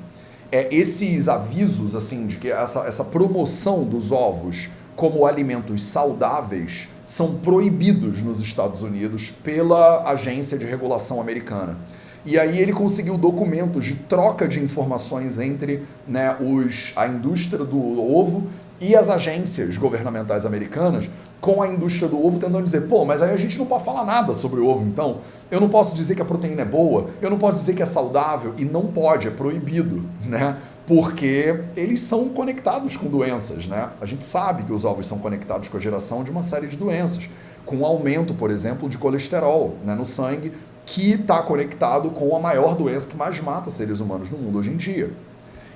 [0.52, 7.36] É, esses avisos, assim, de que essa, essa promoção dos ovos como alimentos saudáveis são
[7.36, 11.78] proibidos nos Estados Unidos pela Agência de Regulação Americana.
[12.26, 18.00] E aí ele conseguiu documentos de troca de informações entre né, os, a indústria do
[18.00, 18.48] ovo
[18.80, 21.10] e as agências governamentais americanas
[21.42, 24.06] com a indústria do ovo tentando dizer, pô, mas aí a gente não pode falar
[24.06, 25.18] nada sobre o ovo, então.
[25.50, 27.86] Eu não posso dizer que a proteína é boa, eu não posso dizer que é
[27.86, 30.58] saudável, e não pode, é proibido, né?
[30.88, 33.90] Porque eles são conectados com doenças, né?
[34.00, 36.78] A gente sabe que os ovos são conectados com a geração de uma série de
[36.78, 37.28] doenças,
[37.66, 40.54] com um aumento, por exemplo, de colesterol né, no sangue,
[40.86, 44.70] que está conectado com a maior doença que mais mata seres humanos no mundo hoje
[44.70, 45.12] em dia.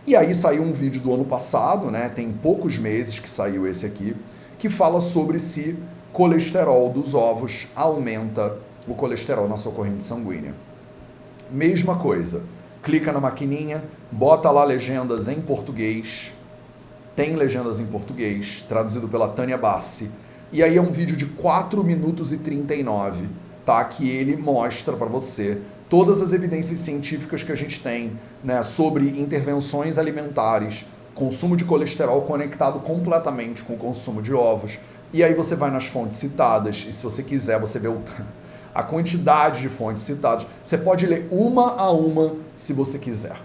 [0.05, 2.09] E aí saiu um vídeo do ano passado, né?
[2.09, 4.16] Tem poucos meses que saiu esse aqui,
[4.66, 5.78] que fala sobre se
[6.11, 8.57] colesterol dos ovos aumenta
[8.88, 10.55] o colesterol na sua corrente sanguínea.
[11.51, 12.41] Mesma coisa.
[12.82, 16.32] Clica na maquininha, bota lá legendas em português.
[17.16, 20.09] Tem legendas em português, traduzido pela Tânia Bassi.
[20.51, 23.28] E aí é um vídeo de 4 minutos e 39,
[23.63, 23.86] tá?
[23.86, 29.07] Que ele mostra para você todas as evidências científicas que a gente tem né, sobre
[29.22, 30.86] intervenções alimentares,
[31.16, 34.78] consumo de colesterol conectado completamente com o consumo de ovos.
[35.11, 38.01] E aí você vai nas fontes citadas, e se você quiser, você vê o,
[38.76, 40.45] a quantidade de fontes citadas.
[40.61, 43.38] Você pode ler uma a uma se você quiser,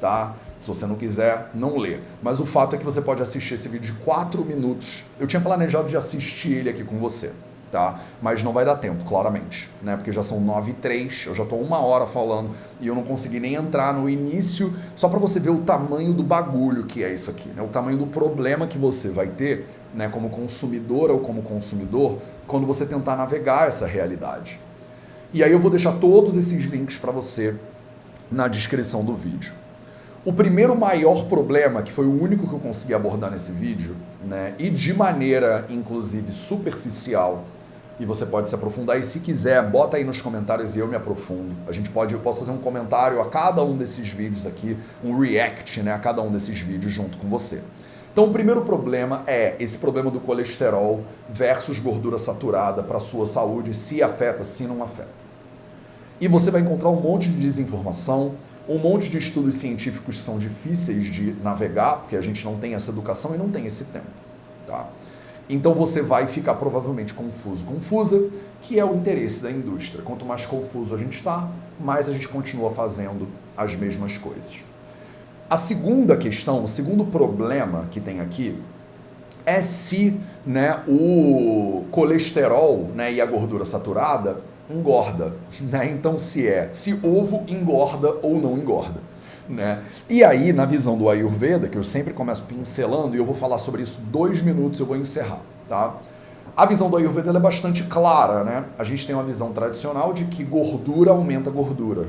[0.00, 0.34] tá?
[0.58, 1.98] Se você não quiser, não lê.
[2.22, 5.04] Mas o fato é que você pode assistir esse vídeo de 4 minutos.
[5.18, 7.32] Eu tinha planejado de assistir ele aqui com você
[7.70, 8.00] tá?
[8.22, 9.96] Mas não vai dar tempo, claramente, né?
[9.96, 12.50] Porque já são nove e três, eu já estou uma hora falando
[12.80, 16.22] e eu não consegui nem entrar no início, só para você ver o tamanho do
[16.22, 17.62] bagulho que é isso aqui, né?
[17.62, 20.08] O tamanho do problema que você vai ter, né?
[20.08, 24.60] Como consumidora ou como consumidor, quando você tentar navegar essa realidade.
[25.32, 27.54] E aí eu vou deixar todos esses links para você
[28.30, 29.52] na descrição do vídeo.
[30.24, 33.94] O primeiro maior problema, que foi o único que eu consegui abordar nesse vídeo,
[34.24, 37.44] né, e de maneira inclusive superficial,
[37.98, 38.98] e você pode se aprofundar.
[38.98, 41.54] E se quiser, bota aí nos comentários e eu me aprofundo.
[41.66, 45.18] A gente pode, eu posso fazer um comentário a cada um desses vídeos aqui, um
[45.18, 47.62] react, né, a cada um desses vídeos junto com você.
[48.12, 53.74] Então, o primeiro problema é esse problema do colesterol versus gordura saturada para sua saúde,
[53.74, 55.26] se afeta, se não afeta.
[56.18, 58.36] E você vai encontrar um monte de desinformação,
[58.66, 62.74] um monte de estudos científicos que são difíceis de navegar, porque a gente não tem
[62.74, 64.06] essa educação e não tem esse tempo,
[64.66, 64.88] tá?
[65.48, 68.28] Então você vai ficar provavelmente confuso, confusa,
[68.60, 70.02] que é o interesse da indústria.
[70.02, 71.48] Quanto mais confuso a gente está,
[71.80, 74.54] mais a gente continua fazendo as mesmas coisas.
[75.48, 78.58] A segunda questão, o segundo problema que tem aqui
[79.44, 85.32] é se né, o colesterol né, e a gordura saturada engorda.
[85.60, 85.90] Né?
[85.92, 89.00] Então se é se ovo engorda ou não engorda.
[89.48, 89.82] Né?
[90.08, 93.58] E aí, na visão do Ayurveda, que eu sempre começo pincelando, e eu vou falar
[93.58, 95.94] sobre isso dois minutos, eu vou encerrar, tá?
[96.56, 98.64] A visão do Ayurveda é bastante clara, né?
[98.78, 102.08] A gente tem uma visão tradicional de que gordura aumenta gordura,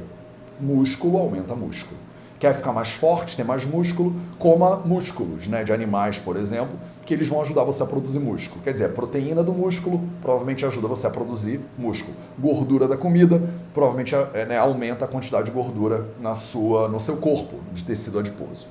[0.60, 1.98] músculo aumenta músculo
[2.40, 7.14] quer ficar mais forte, ter mais músculo, coma músculos, né, de animais, por exemplo, que
[7.14, 8.62] eles vão ajudar você a produzir músculo.
[8.64, 12.16] Quer dizer, a proteína do músculo provavelmente ajuda você a produzir músculo.
[12.38, 13.42] Gordura da comida
[13.74, 18.20] provavelmente é, né, aumenta a quantidade de gordura na sua, no seu corpo, de tecido
[18.20, 18.68] adiposo.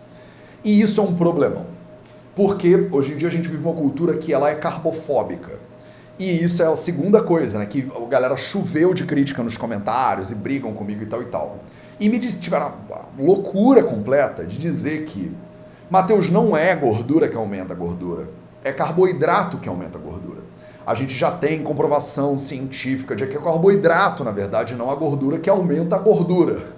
[0.64, 1.66] E isso é um problemão.
[2.34, 5.58] Porque hoje em dia a gente vive uma cultura que ela é carbofóbica.
[6.18, 7.66] E isso é a segunda coisa, né?
[7.66, 11.58] Que a galera choveu de crítica nos comentários e brigam comigo e tal e tal.
[11.98, 15.34] E me tiveram a loucura completa de dizer que
[15.88, 18.28] Mateus não é gordura que aumenta a gordura,
[18.62, 20.40] é carboidrato que aumenta a gordura.
[20.86, 25.38] A gente já tem comprovação científica de que é carboidrato, na verdade, não a gordura
[25.38, 26.68] que aumenta a gordura.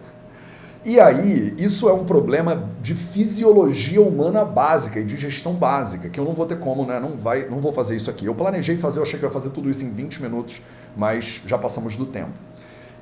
[0.85, 6.25] E aí, isso é um problema de fisiologia humana básica e digestão básica, que eu
[6.25, 7.01] não vou ter como, né?
[7.01, 8.27] Não, vai, não vou fazer isso aqui.
[8.27, 10.62] Eu planejei fazer, eu achei que ia fazer tudo isso em 20 minutos,
[10.97, 12.33] mas já passamos do tempo.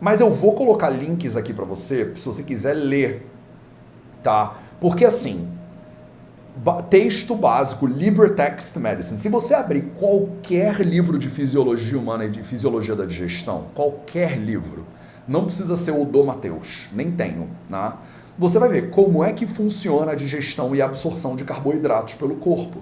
[0.01, 3.27] Mas eu vou colocar links aqui para você, se você quiser ler,
[4.23, 4.57] tá?
[4.81, 5.49] Porque assim,
[6.91, 9.19] texto básico, LibreText Medicine.
[9.19, 14.85] Se você abrir qualquer livro de fisiologia humana e de fisiologia da digestão, qualquer livro,
[15.29, 17.95] Não precisa ser o do Mateus, nem tenho, né?
[18.39, 22.37] Você vai ver como é que funciona a digestão e a absorção de carboidratos pelo
[22.37, 22.81] corpo.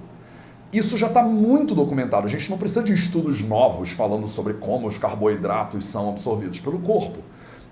[0.74, 2.26] Isso já está muito documentado.
[2.26, 6.80] A gente não precisa de estudos novos falando sobre como os carboidratos são absorvidos pelo
[6.80, 7.20] corpo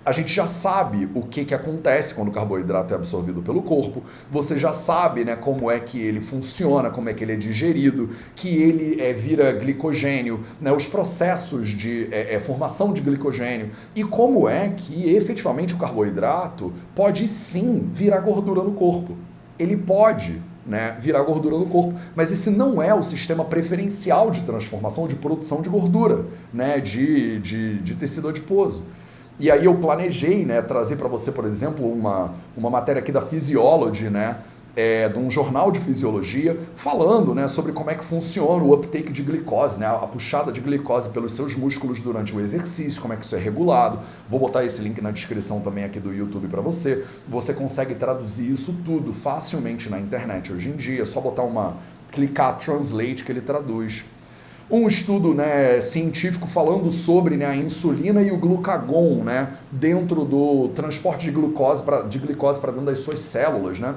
[0.05, 4.03] a gente já sabe o que, que acontece quando o carboidrato é absorvido pelo corpo,
[4.29, 8.09] você já sabe né, como é que ele funciona, como é que ele é digerido,
[8.35, 14.03] que ele é, vira glicogênio, né, os processos de é, é, formação de glicogênio e
[14.03, 19.15] como é que efetivamente o carboidrato pode sim virar gordura no corpo.
[19.57, 21.93] Ele pode né, virar gordura no corpo.
[22.15, 27.39] Mas esse não é o sistema preferencial de transformação, de produção de gordura, né, de,
[27.39, 28.83] de, de tecido adiposo.
[29.39, 33.21] E aí eu planejei, né, trazer para você, por exemplo, uma, uma matéria aqui da
[33.21, 34.37] Physiology, né,
[34.75, 39.11] é, de um jornal de fisiologia, falando né, sobre como é que funciona o uptake
[39.11, 43.17] de glicose, né, a puxada de glicose pelos seus músculos durante o exercício, como é
[43.17, 43.99] que isso é regulado.
[44.27, 47.05] Vou botar esse link na descrição também aqui do YouTube para você.
[47.27, 51.77] Você consegue traduzir isso tudo facilmente na internet hoje em dia, é só botar uma
[52.11, 54.05] clicar translate que ele traduz
[54.69, 60.69] um estudo né, científico falando sobre né, a insulina e o glucagon né, dentro do
[60.69, 63.79] transporte de glucose para dentro das suas células.
[63.79, 63.93] Né?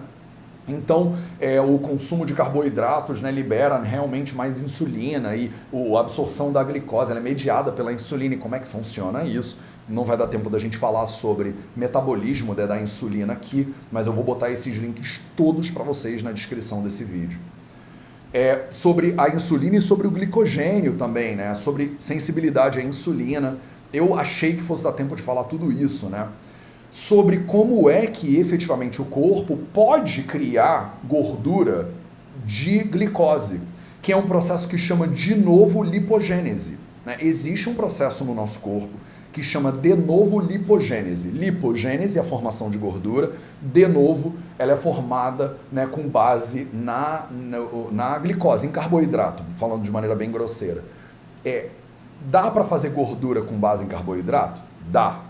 [0.68, 6.62] Então, é, o consumo de carboidratos né, libera realmente mais insulina e a absorção da
[6.64, 8.34] glicose é mediada pela insulina.
[8.34, 9.60] E como é que funciona isso?
[9.88, 14.12] Não vai dar tempo da gente falar sobre metabolismo né, da insulina aqui, mas eu
[14.12, 17.38] vou botar esses links todos para vocês na descrição desse vídeo
[18.36, 21.54] é, sobre a insulina e sobre o glicogênio também, né?
[21.54, 23.56] Sobre sensibilidade à insulina.
[23.90, 26.28] Eu achei que fosse dar tempo de falar tudo isso, né?
[26.96, 31.90] Sobre como é que efetivamente o corpo pode criar gordura
[32.42, 33.60] de glicose,
[34.00, 36.78] que é um processo que chama de novo lipogênese.
[37.04, 37.18] Né?
[37.20, 38.94] Existe um processo no nosso corpo
[39.30, 41.28] que chama de novo lipogênese.
[41.28, 47.26] Lipogênese é a formação de gordura, de novo ela é formada né, com base na,
[47.30, 47.58] na,
[47.92, 50.82] na glicose, em carboidrato, falando de maneira bem grosseira.
[51.44, 51.68] É,
[52.30, 54.62] dá para fazer gordura com base em carboidrato?
[54.90, 55.25] Dá.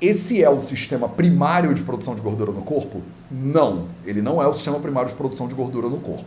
[0.00, 3.00] Esse é o sistema primário de produção de gordura no corpo?
[3.30, 6.26] Não, ele não é o sistema primário de produção de gordura no corpo.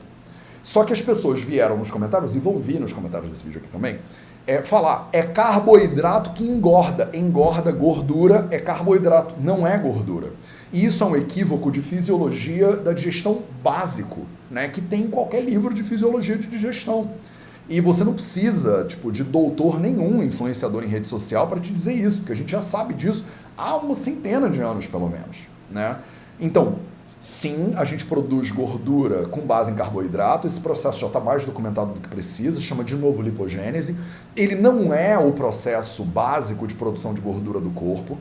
[0.63, 3.72] Só que as pessoas vieram nos comentários, e vão vir nos comentários desse vídeo aqui
[3.72, 3.99] também,
[4.47, 7.11] é falar, é carboidrato que engorda.
[7.13, 10.34] Engorda gordura, é carboidrato, não é gordura.
[10.74, 14.67] E isso é um equívoco de fisiologia da digestão básico, né?
[14.67, 17.11] Que tem em qualquer livro de fisiologia de digestão.
[17.70, 21.93] E você não precisa, tipo, de doutor nenhum, influenciador em rede social, para te dizer
[21.93, 23.24] isso, porque a gente já sabe disso
[23.60, 25.38] há uma centena de anos, pelo menos,
[25.70, 25.97] né?
[26.39, 26.78] Então,
[27.20, 30.47] Sim, a gente produz gordura com base em carboidrato.
[30.47, 33.97] Esse processo já está mais documentado do que precisa, chama de novo lipogênese.
[34.38, 38.18] Ele não é o processo básico de produção de gordura do corpo,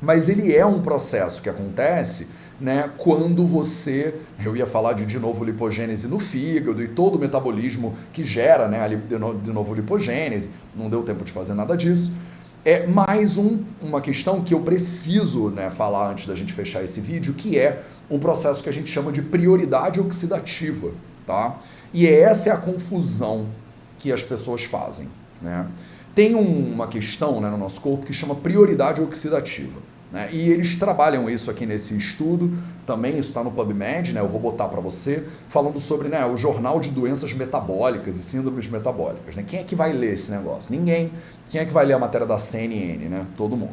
[0.00, 5.18] mas ele é um processo que acontece né, quando você, eu ia falar de de
[5.18, 10.52] novo lipogênese no fígado e todo o metabolismo que gera né, a de novo lipogênese,
[10.74, 12.10] não deu tempo de fazer nada disso.
[12.64, 17.00] É mais um, uma questão que eu preciso né, falar antes da gente fechar esse
[17.00, 20.92] vídeo, que é um processo que a gente chama de prioridade oxidativa,
[21.26, 21.58] tá?
[21.92, 23.48] E essa é a confusão
[23.98, 25.08] que as pessoas fazem,
[25.40, 25.66] né?
[26.14, 29.80] Tem um, uma questão né, no nosso corpo que chama prioridade oxidativa.
[30.12, 30.28] Né?
[30.30, 34.20] E eles trabalham isso aqui nesse estudo, também isso está no PubMed, né?
[34.20, 38.68] eu vou botar para você, falando sobre né, o Jornal de Doenças Metabólicas e Síndromes
[38.68, 39.34] Metabólicas.
[39.34, 39.42] Né?
[39.46, 40.70] Quem é que vai ler esse negócio?
[40.70, 41.10] Ninguém.
[41.48, 43.08] Quem é que vai ler a matéria da CNN?
[43.08, 43.26] Né?
[43.36, 43.72] Todo mundo.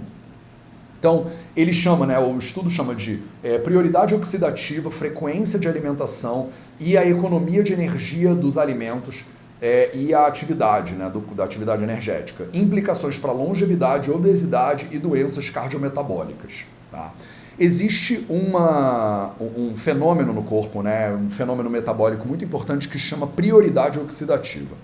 [0.97, 6.97] Então, ele chama, né, o estudo chama de é, prioridade oxidativa, frequência de alimentação e
[6.97, 9.23] a economia de energia dos alimentos
[9.61, 12.47] é, e a atividade, né, do, da atividade energética.
[12.53, 16.65] Implicações para longevidade, obesidade e doenças cardiometabólicas.
[16.89, 17.13] Tá?
[17.57, 23.99] Existe uma, um fenômeno no corpo, né, um fenômeno metabólico muito importante que chama prioridade
[23.99, 24.75] oxidativa.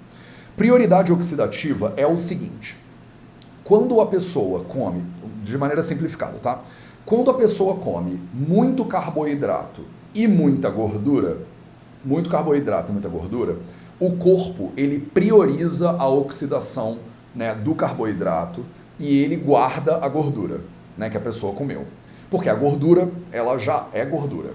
[0.57, 2.77] Prioridade oxidativa é o seguinte:
[3.63, 5.03] quando a pessoa come
[5.43, 6.61] de maneira simplificada, tá?
[7.05, 9.81] Quando a pessoa come muito carboidrato
[10.13, 11.37] e muita gordura,
[12.03, 13.57] muito carboidrato e muita gordura,
[13.99, 16.97] o corpo ele prioriza a oxidação
[17.33, 18.65] né, do carboidrato
[18.99, 20.61] e ele guarda a gordura
[20.97, 21.85] né, que a pessoa comeu.
[22.29, 24.51] Porque a gordura, ela já é gordura.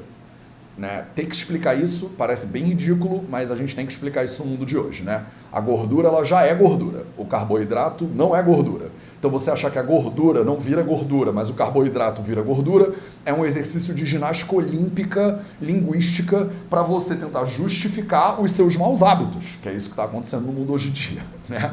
[0.76, 1.04] Né?
[1.14, 4.50] Ter que explicar isso parece bem ridículo, mas a gente tem que explicar isso no
[4.50, 5.02] mundo de hoje.
[5.02, 5.24] Né?
[5.52, 7.04] A gordura ela já é gordura.
[7.16, 8.90] O carboidrato não é gordura.
[9.20, 13.34] Então você achar que a gordura não vira gordura, mas o carboidrato vira gordura, é
[13.34, 19.68] um exercício de ginástica olímpica linguística para você tentar justificar os seus maus hábitos, que
[19.68, 21.22] é isso que está acontecendo no mundo hoje em dia.
[21.50, 21.70] Né?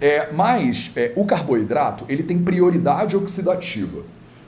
[0.00, 4.02] É, mas é, o carboidrato ele tem prioridade oxidativa.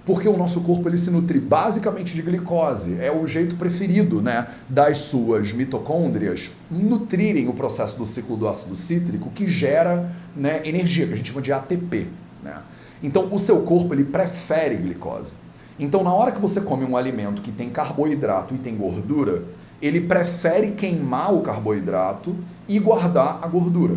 [0.07, 2.97] porque o nosso corpo ele se nutre basicamente de glicose.
[2.99, 8.75] É o jeito preferido né, das suas mitocôndrias nutrirem o processo do ciclo do ácido
[8.75, 12.09] cítrico que gera né, energia, que a gente chama de ATP.
[12.43, 12.57] Né?
[13.03, 15.37] Então, o seu corpo ele prefere glicose.
[15.79, 19.45] Então, na hora que você come um alimento que tem carboidrato e tem gordura,
[19.81, 22.35] ele prefere queimar o carboidrato
[22.69, 23.97] e guardar a gordura.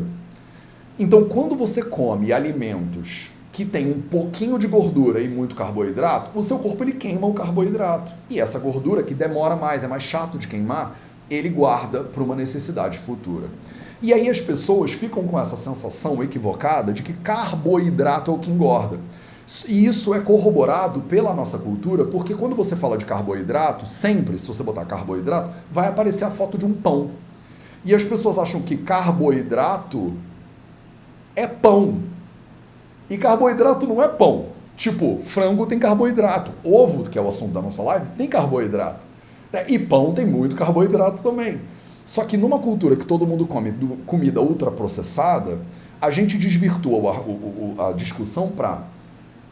[0.99, 6.43] Então, quando você come alimentos que tem um pouquinho de gordura e muito carboidrato, o
[6.43, 8.13] seu corpo ele queima o carboidrato.
[8.29, 10.95] E essa gordura que demora mais, é mais chato de queimar,
[11.29, 13.47] ele guarda para uma necessidade futura.
[14.01, 18.49] E aí as pessoas ficam com essa sensação equivocada de que carboidrato é o que
[18.49, 18.99] engorda.
[19.67, 24.47] E isso é corroborado pela nossa cultura, porque quando você fala de carboidrato, sempre, se
[24.47, 27.11] você botar carboidrato, vai aparecer a foto de um pão.
[27.83, 30.13] E as pessoas acham que carboidrato
[31.35, 31.99] é pão.
[33.09, 34.47] E carboidrato não é pão.
[34.75, 36.51] Tipo, frango tem carboidrato.
[36.63, 39.05] Ovo, que é o assunto da nossa live, tem carboidrato.
[39.67, 41.59] E pão tem muito carboidrato também.
[42.11, 43.73] Só que numa cultura que todo mundo come
[44.05, 45.59] comida ultraprocessada,
[46.01, 48.83] a gente desvirtua a, a, a discussão para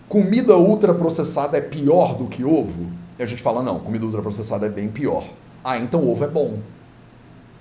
[0.09, 2.87] comida ultraprocessada é pior do que ovo.
[3.17, 5.23] E a gente fala, não, comida ultraprocessada é bem pior.
[5.63, 6.59] Ah, então ovo é bom.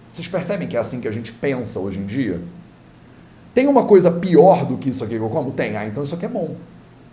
[0.08, 2.42] Vocês percebem que é assim que a gente pensa hoje em dia?
[3.54, 5.52] Tem uma coisa pior do que isso aqui que eu como?
[5.52, 5.76] Tem.
[5.76, 6.56] Ah, então isso aqui é bom.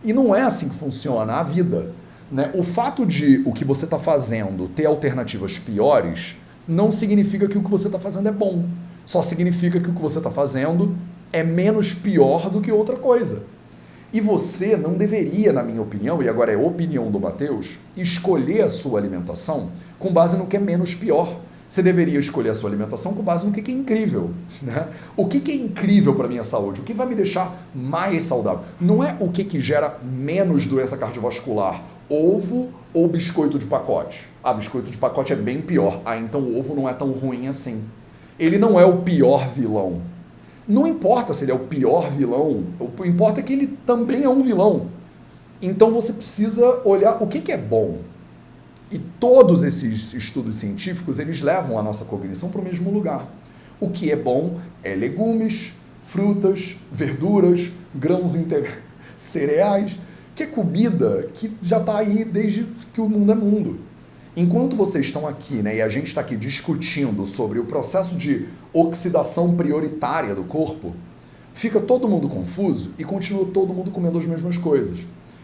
[0.04, 1.92] E não é assim que funciona a vida.
[2.32, 2.50] Né?
[2.56, 6.36] O fato de o que você está fazendo ter alternativas piores
[6.68, 8.66] não significa que o que você está fazendo é bom.
[9.06, 10.96] Só significa que o que você está fazendo
[11.32, 13.44] é menos pior do que outra coisa.
[14.12, 18.70] E você não deveria, na minha opinião, e agora é opinião do Mateus, escolher a
[18.70, 21.42] sua alimentação com base no que é menos pior.
[21.70, 24.32] Você deveria escolher a sua alimentação com base no que é incrível.
[24.62, 24.88] Né?
[25.18, 26.82] O que é incrível para minha saúde?
[26.82, 28.64] O que vai me deixar mais saudável?
[28.80, 34.26] Não é o que, que gera menos doença cardiovascular, ovo ou biscoito de pacote.
[34.46, 36.02] Ah, biscoito de pacote é bem pior.
[36.06, 37.84] Ah, então o ovo não é tão ruim assim.
[38.40, 40.02] Ele não é o pior vilão.
[40.68, 44.30] Não importa se ele é o pior vilão, o importa é que ele também é
[44.30, 44.88] um vilão.
[45.62, 48.00] Então você precisa olhar o que, que é bom,
[48.92, 53.28] e todos esses estudos científicos, eles levam a nossa cognição para o mesmo lugar.
[53.80, 55.74] O que é bom é legumes,
[56.06, 58.78] frutas, verduras, grãos integrais,
[59.16, 60.00] cereais,
[60.36, 63.80] que é comida que já está aí desde que o mundo é mundo.
[64.38, 68.48] Enquanto vocês estão aqui, né, e a gente está aqui discutindo sobre o processo de
[68.74, 70.94] oxidação prioritária do corpo,
[71.54, 75.00] fica todo mundo confuso e continua todo mundo comendo as mesmas coisas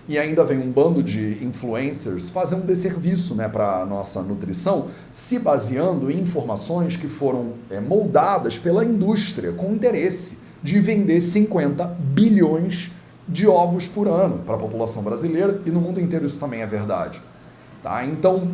[0.08, 4.88] e ainda vem um bando de influencers fazer um desserviço né, para a nossa nutrição,
[5.12, 11.86] se baseando em informações que foram é, moldadas pela indústria com interesse de vender 50
[11.86, 12.92] bilhões
[13.28, 16.68] de ovos por ano para a população brasileira e no mundo inteiro isso também é
[16.68, 17.22] verdade.
[17.82, 18.06] Tá?
[18.06, 18.52] Então,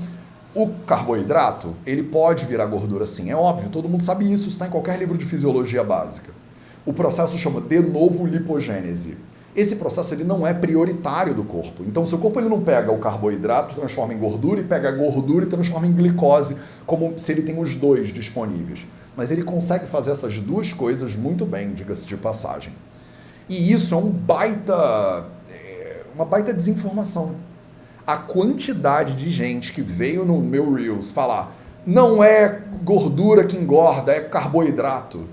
[0.64, 4.70] o carboidrato, ele pode virar gordura sim, é óbvio, todo mundo sabe isso, está em
[4.70, 6.32] qualquer livro de fisiologia básica.
[6.86, 9.18] O processo chama de novo lipogênese
[9.58, 11.84] esse processo ele não é prioritário do corpo.
[11.84, 15.46] Então, seu corpo ele não pega o carboidrato, transforma em gordura, e pega a gordura
[15.46, 18.86] e transforma em glicose, como se ele tem os dois disponíveis.
[19.16, 22.72] Mas ele consegue fazer essas duas coisas muito bem, diga-se de passagem.
[23.50, 27.36] E isso é um baita, é, uma baita desinformação.
[28.08, 31.54] A quantidade de gente que veio no meu Reels falar
[31.86, 35.26] não é gordura que engorda, é carboidrato.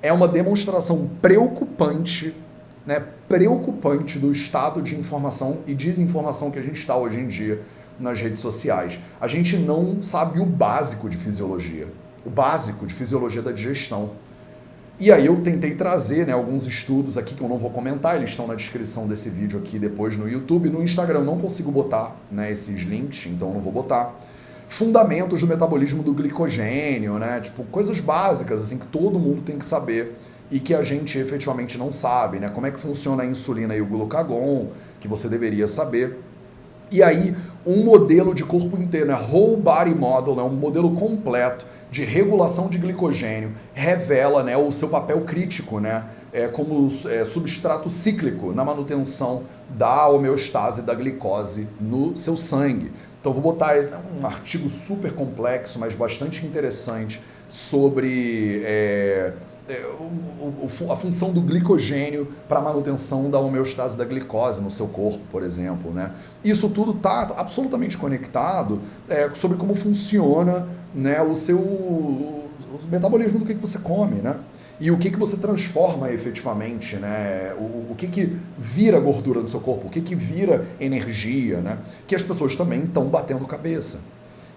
[0.00, 2.34] É uma demonstração preocupante
[2.86, 7.62] né, preocupante do estado de informação e desinformação que a gente está hoje em dia
[7.98, 8.98] nas redes sociais.
[9.20, 11.86] A gente não sabe o básico de fisiologia,
[12.26, 14.10] o básico de fisiologia da digestão.
[15.00, 18.30] E aí eu tentei trazer né, alguns estudos aqui que eu não vou comentar, eles
[18.30, 20.68] estão na descrição desse vídeo aqui depois no YouTube.
[20.68, 24.14] No Instagram eu não consigo botar né, esses links, então eu não vou botar.
[24.68, 27.40] Fundamentos do metabolismo do glicogênio, né?
[27.40, 30.16] Tipo, coisas básicas assim que todo mundo tem que saber
[30.50, 32.48] e que a gente efetivamente não sabe, né?
[32.48, 36.18] Como é que funciona a insulina e o glucagon, que você deveria saber.
[36.90, 37.34] E aí,
[37.66, 39.14] um modelo de corpo inteiro, né?
[39.14, 40.42] Whole Body Model, né?
[40.42, 46.06] um modelo completo de regulação de glicogênio, revela né, o seu papel crítico, né?
[46.32, 52.90] É, como é, substrato cíclico na manutenção da homeostase da glicose no seu sangue.
[53.20, 53.86] Então vou botar é
[54.18, 57.20] um artigo super complexo, mas bastante interessante
[57.50, 59.34] sobre é,
[60.90, 65.42] a função do glicogênio para a manutenção da homeostase da glicose no seu corpo, por
[65.42, 65.92] exemplo.
[65.92, 66.12] Né?
[66.44, 72.48] Isso tudo está absolutamente conectado é, sobre como funciona né, o seu, o
[72.90, 74.38] metabolismo do que, que você come, né?
[74.80, 77.54] E o que, que você transforma efetivamente, né?
[77.56, 81.78] O, o que, que vira gordura no seu corpo, o que, que vira energia, né?
[82.06, 84.00] Que as pessoas também estão batendo cabeça.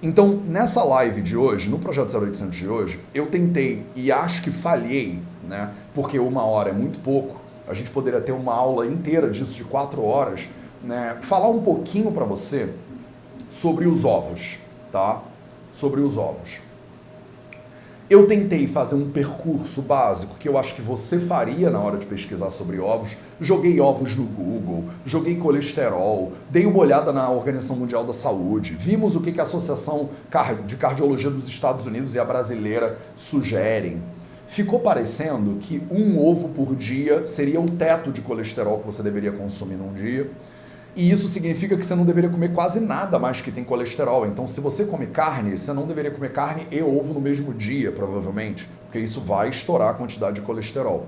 [0.03, 4.51] Então, nessa live de hoje, no Projeto 0800 de hoje, eu tentei e acho que
[4.51, 5.72] falhei, né?
[5.93, 7.39] Porque uma hora é muito pouco.
[7.67, 10.47] A gente poderia ter uma aula inteira disso de quatro horas,
[10.84, 11.17] né?
[11.22, 12.73] Falar um pouquinho para você
[13.49, 14.59] sobre os ovos,
[14.91, 15.22] tá?
[15.72, 16.64] Sobre os ovos.
[18.07, 22.06] Eu tentei fazer um percurso básico que eu acho que você faria na hora de
[22.06, 23.18] pesquisar sobre ovos.
[23.41, 29.15] Joguei ovos no Google, joguei colesterol, dei uma olhada na Organização Mundial da Saúde, vimos
[29.15, 30.11] o que a Associação
[30.68, 34.03] de Cardiologia dos Estados Unidos e a brasileira sugerem.
[34.45, 39.32] Ficou parecendo que um ovo por dia seria o teto de colesterol que você deveria
[39.32, 40.30] consumir num dia.
[40.95, 44.26] E isso significa que você não deveria comer quase nada mais que tem colesterol.
[44.26, 47.91] Então, se você come carne, você não deveria comer carne e ovo no mesmo dia,
[47.91, 51.07] provavelmente, porque isso vai estourar a quantidade de colesterol.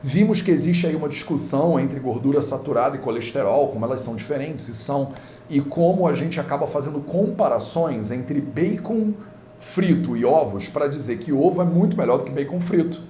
[0.00, 4.68] Vimos que existe aí uma discussão entre gordura saturada e colesterol, como elas são diferentes
[4.68, 5.12] e são,
[5.50, 9.14] e como a gente acaba fazendo comparações entre bacon
[9.58, 13.02] frito e ovos para dizer que ovo é muito melhor do que bacon frito.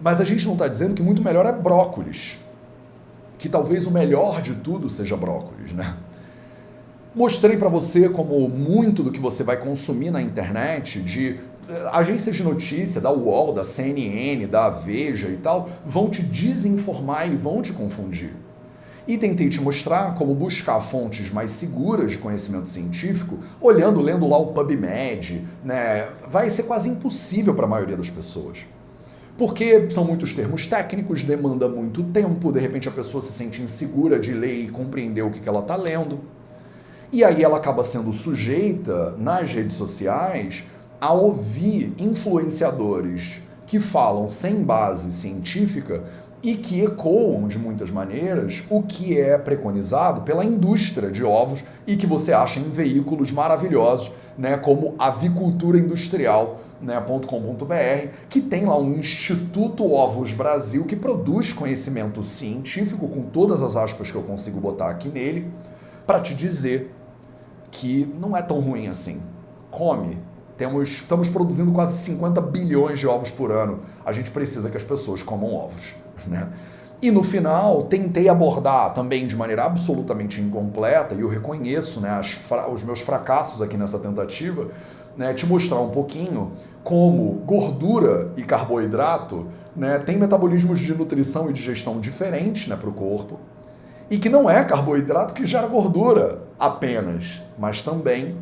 [0.00, 2.38] Mas a gente não está dizendo que muito melhor é brócolis
[3.38, 5.96] que talvez o melhor de tudo seja brócolis, né?
[7.14, 12.36] Mostrei para você como muito do que você vai consumir na internet, de eh, agências
[12.36, 17.62] de notícia, da UOL, da CNN, da Veja e tal, vão te desinformar e vão
[17.62, 18.32] te confundir.
[19.08, 24.36] E tentei te mostrar como buscar fontes mais seguras de conhecimento científico, olhando, lendo lá
[24.36, 26.08] o PubMed, né?
[26.28, 28.58] Vai ser quase impossível para a maioria das pessoas
[29.36, 34.18] porque são muitos termos técnicos, demanda muito tempo, de repente a pessoa se sente insegura
[34.18, 36.20] de ler e compreender o que ela está lendo.
[37.12, 40.64] E aí ela acaba sendo sujeita nas redes sociais
[41.00, 46.04] a ouvir influenciadores que falam sem base científica
[46.42, 51.96] e que ecoam de muitas maneiras o que é preconizado pela indústria de ovos e
[51.96, 58.78] que você acha em veículos maravilhosos, né, como avicultura industrial né, .com.br, que tem lá
[58.78, 64.60] um Instituto Ovos Brasil que produz conhecimento científico, com todas as aspas que eu consigo
[64.60, 65.50] botar aqui nele,
[66.06, 66.94] para te dizer
[67.70, 69.22] que não é tão ruim assim.
[69.70, 70.18] Come.
[70.56, 73.80] Temos, estamos produzindo quase 50 bilhões de ovos por ano.
[74.04, 75.94] A gente precisa que as pessoas comam ovos.
[76.26, 76.50] Né?
[77.00, 82.20] E no final, tentei abordar também de maneira absolutamente incompleta, e eu reconheço né,
[82.72, 84.68] os meus fracassos aqui nessa tentativa,
[85.16, 86.52] né, te mostrar um pouquinho
[86.84, 92.92] como gordura e carboidrato né, têm metabolismos de nutrição e digestão diferentes né, para o
[92.92, 93.38] corpo,
[94.08, 98.36] e que não é carboidrato que gera gordura apenas, mas também,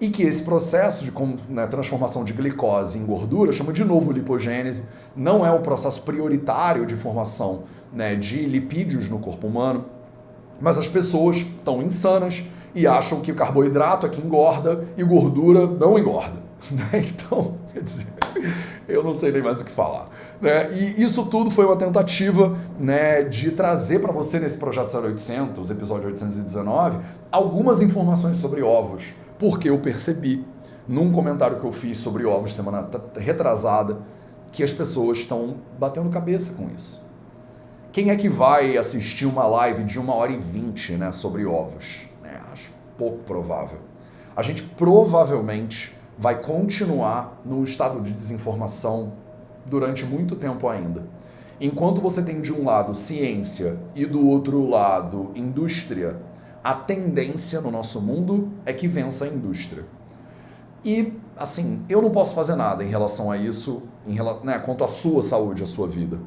[0.00, 1.12] e que esse processo de
[1.48, 4.84] né, transformação de glicose em gordura, chama de novo lipogênese,
[5.16, 9.86] não é o processo prioritário de formação né, de lipídios no corpo humano,
[10.60, 12.44] mas as pessoas estão insanas
[12.78, 16.38] e acham que carboidrato é que engorda e gordura não engorda.
[16.72, 17.06] Né?
[17.08, 18.06] Então, quer dizer,
[18.88, 20.08] eu não sei nem mais o que falar.
[20.40, 20.72] Né?
[20.72, 26.08] E isso tudo foi uma tentativa né, de trazer para você nesse projeto 0800, episódio
[26.08, 26.98] 819,
[27.30, 30.44] algumas informações sobre ovos, porque eu percebi
[30.86, 33.98] num comentário que eu fiz sobre ovos semana retrasada
[34.50, 37.06] que as pessoas estão batendo cabeça com isso.
[37.92, 42.07] Quem é que vai assistir uma live de uma hora e vinte né, sobre ovos?
[42.98, 43.78] Pouco provável.
[44.36, 49.12] A gente provavelmente vai continuar no estado de desinformação
[49.64, 51.06] durante muito tempo ainda.
[51.60, 56.20] Enquanto você tem de um lado ciência e do outro lado indústria,
[56.62, 59.84] a tendência no nosso mundo é que vença a indústria.
[60.84, 64.88] E, assim, eu não posso fazer nada em relação a isso, em, né, quanto à
[64.88, 66.18] sua saúde, à sua vida.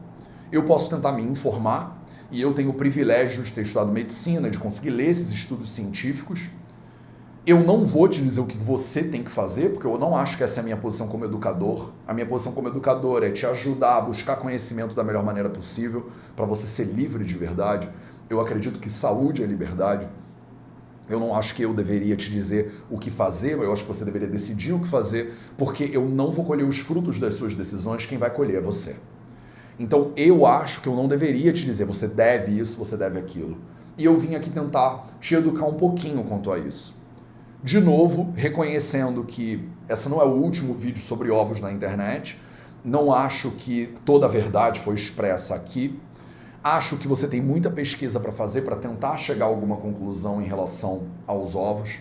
[0.52, 4.58] Eu posso tentar me informar, e eu tenho o privilégio de ter estudado medicina, de
[4.58, 6.50] conseguir ler esses estudos científicos,
[7.46, 10.38] eu não vou te dizer o que você tem que fazer, porque eu não acho
[10.38, 11.92] que essa é a minha posição como educador.
[12.08, 16.12] A minha posição como educador é te ajudar a buscar conhecimento da melhor maneira possível
[16.36, 17.90] para você ser livre de verdade.
[18.30, 20.08] Eu acredito que saúde é liberdade.
[21.10, 24.06] Eu não acho que eu deveria te dizer o que fazer, eu acho que você
[24.06, 28.06] deveria decidir o que fazer, porque eu não vou colher os frutos das suas decisões,
[28.06, 28.98] quem vai colher é você.
[29.80, 33.58] Então eu acho que eu não deveria te dizer você deve isso, você deve aquilo.
[33.98, 37.01] E eu vim aqui tentar te educar um pouquinho quanto a isso.
[37.64, 42.40] De novo, reconhecendo que essa não é o último vídeo sobre ovos na internet.
[42.84, 46.00] Não acho que toda a verdade foi expressa aqui.
[46.64, 50.46] Acho que você tem muita pesquisa para fazer para tentar chegar a alguma conclusão em
[50.46, 52.00] relação aos ovos.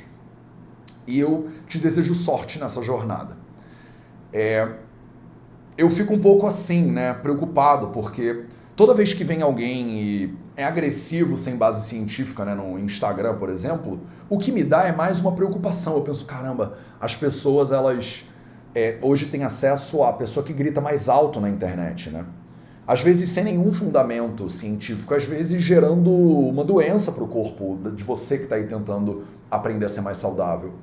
[1.06, 3.36] E eu te desejo sorte nessa jornada.
[4.32, 4.66] É,
[5.76, 10.64] eu fico um pouco assim, né, preocupado, porque toda vez que vem alguém e é
[10.64, 15.18] agressivo sem base científica, né, no Instagram, por exemplo, o que me dá é mais
[15.18, 15.94] uma preocupação.
[15.94, 18.24] Eu penso, caramba, as pessoas, elas
[18.74, 22.26] é, hoje têm acesso à pessoa que grita mais alto na internet, né?
[22.86, 28.02] Às vezes sem nenhum fundamento científico, às vezes gerando uma doença para o corpo de
[28.02, 30.74] você que está aí tentando aprender a ser mais saudável.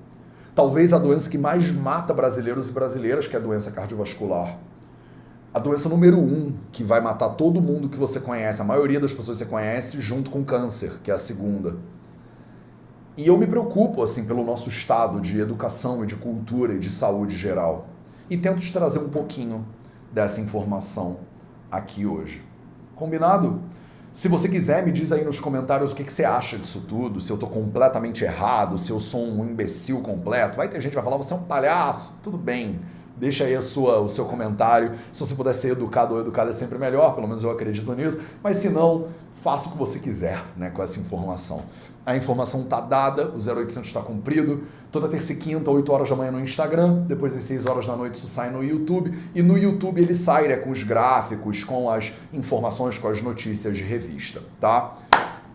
[0.56, 4.58] Talvez a doença que mais mata brasileiros e brasileiras, que é a doença cardiovascular
[5.54, 9.12] a doença número um que vai matar todo mundo que você conhece, a maioria das
[9.12, 11.78] pessoas que você conhece, junto com câncer, que é a segunda.
[13.18, 16.92] E eu me preocupo assim pelo nosso estado de educação e de cultura e de
[16.92, 17.88] saúde geral.
[18.30, 19.66] E tento te trazer um pouquinho
[20.12, 21.20] dessa informação
[21.72, 22.44] aqui hoje.
[22.96, 23.62] Combinado?
[24.12, 27.22] Se você quiser, me diz aí nos comentários o que, que você acha disso tudo,
[27.22, 30.58] se eu estou completamente errado, se eu sou um imbecil completo.
[30.58, 32.80] Vai ter gente que vai falar, você é um palhaço, tudo bem.
[33.18, 34.94] Deixa aí a sua, o seu comentário.
[35.12, 38.22] Se você puder ser educado ou educada é sempre melhor, pelo menos eu acredito nisso.
[38.44, 39.08] Mas se não,
[39.44, 41.64] faça o que você quiser né, com essa informação.
[42.06, 44.64] A informação está dada, o 0800 está cumprido.
[44.92, 47.04] Toda terça e quinta, 8 horas da manhã no Instagram.
[47.06, 49.12] Depois das 6 horas da noite isso sai no YouTube.
[49.36, 53.76] E no YouTube ele sai né, com os gráficos, com as informações, com as notícias
[53.76, 54.96] de revista, tá?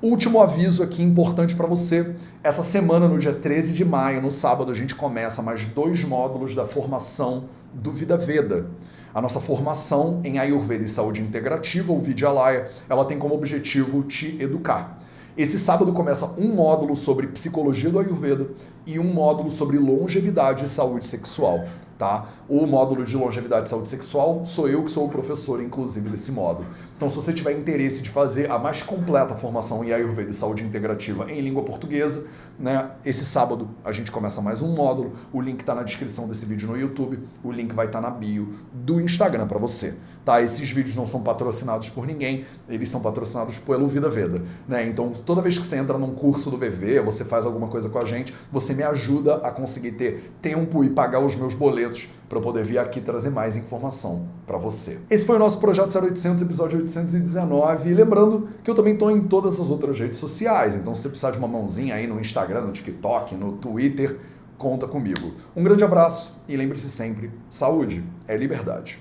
[0.03, 2.17] Último aviso aqui importante para você.
[2.43, 6.57] Essa semana, no dia 13 de maio, no sábado, a gente começa mais dois módulos
[6.57, 8.67] da formação do Vida Veda.
[9.15, 14.43] A nossa formação em Ayurveda e Saúde Integrativa, o Vidyalaya, ela tem como objetivo te
[14.43, 14.99] educar.
[15.37, 18.51] Esse sábado começa um módulo sobre psicologia do Ayurveda
[18.85, 21.65] e um módulo sobre longevidade e saúde sexual
[22.03, 22.27] tá?
[22.49, 26.33] O módulo de longevidade e saúde sexual sou eu que sou o professor, inclusive, desse
[26.33, 26.67] módulo.
[27.03, 30.63] Então, se você tiver interesse de fazer a mais completa formação em Ayurveda e saúde
[30.63, 32.93] integrativa em língua portuguesa, né?
[33.05, 35.15] Esse sábado a gente começa mais um módulo.
[35.33, 37.19] O link está na descrição desse vídeo no YouTube.
[37.43, 39.97] O link vai estar tá na bio do Instagram para você.
[40.25, 40.41] Tá?
[40.41, 44.41] Esses vídeos não são patrocinados por ninguém, eles são patrocinados pelo Vida Veda.
[44.69, 44.87] Né?
[44.87, 47.99] Então, toda vez que você entra num curso do VV, você faz alguma coisa com
[47.99, 52.39] a gente, você me ajuda a conseguir ter tempo e pagar os meus boletos para
[52.39, 54.99] eu poder vir aqui trazer mais informação para você.
[55.11, 57.91] Esse foi o nosso Projeto 0800, episódio 819.
[57.91, 61.11] E lembrando que eu também estou em todas as outras redes sociais, então se você
[61.11, 64.19] precisar de uma mãozinha aí no Instagram, no TikTok, no Twitter,
[64.57, 65.35] conta comigo.
[65.55, 68.99] Um grande abraço e lembre-se sempre: saúde é liberdade.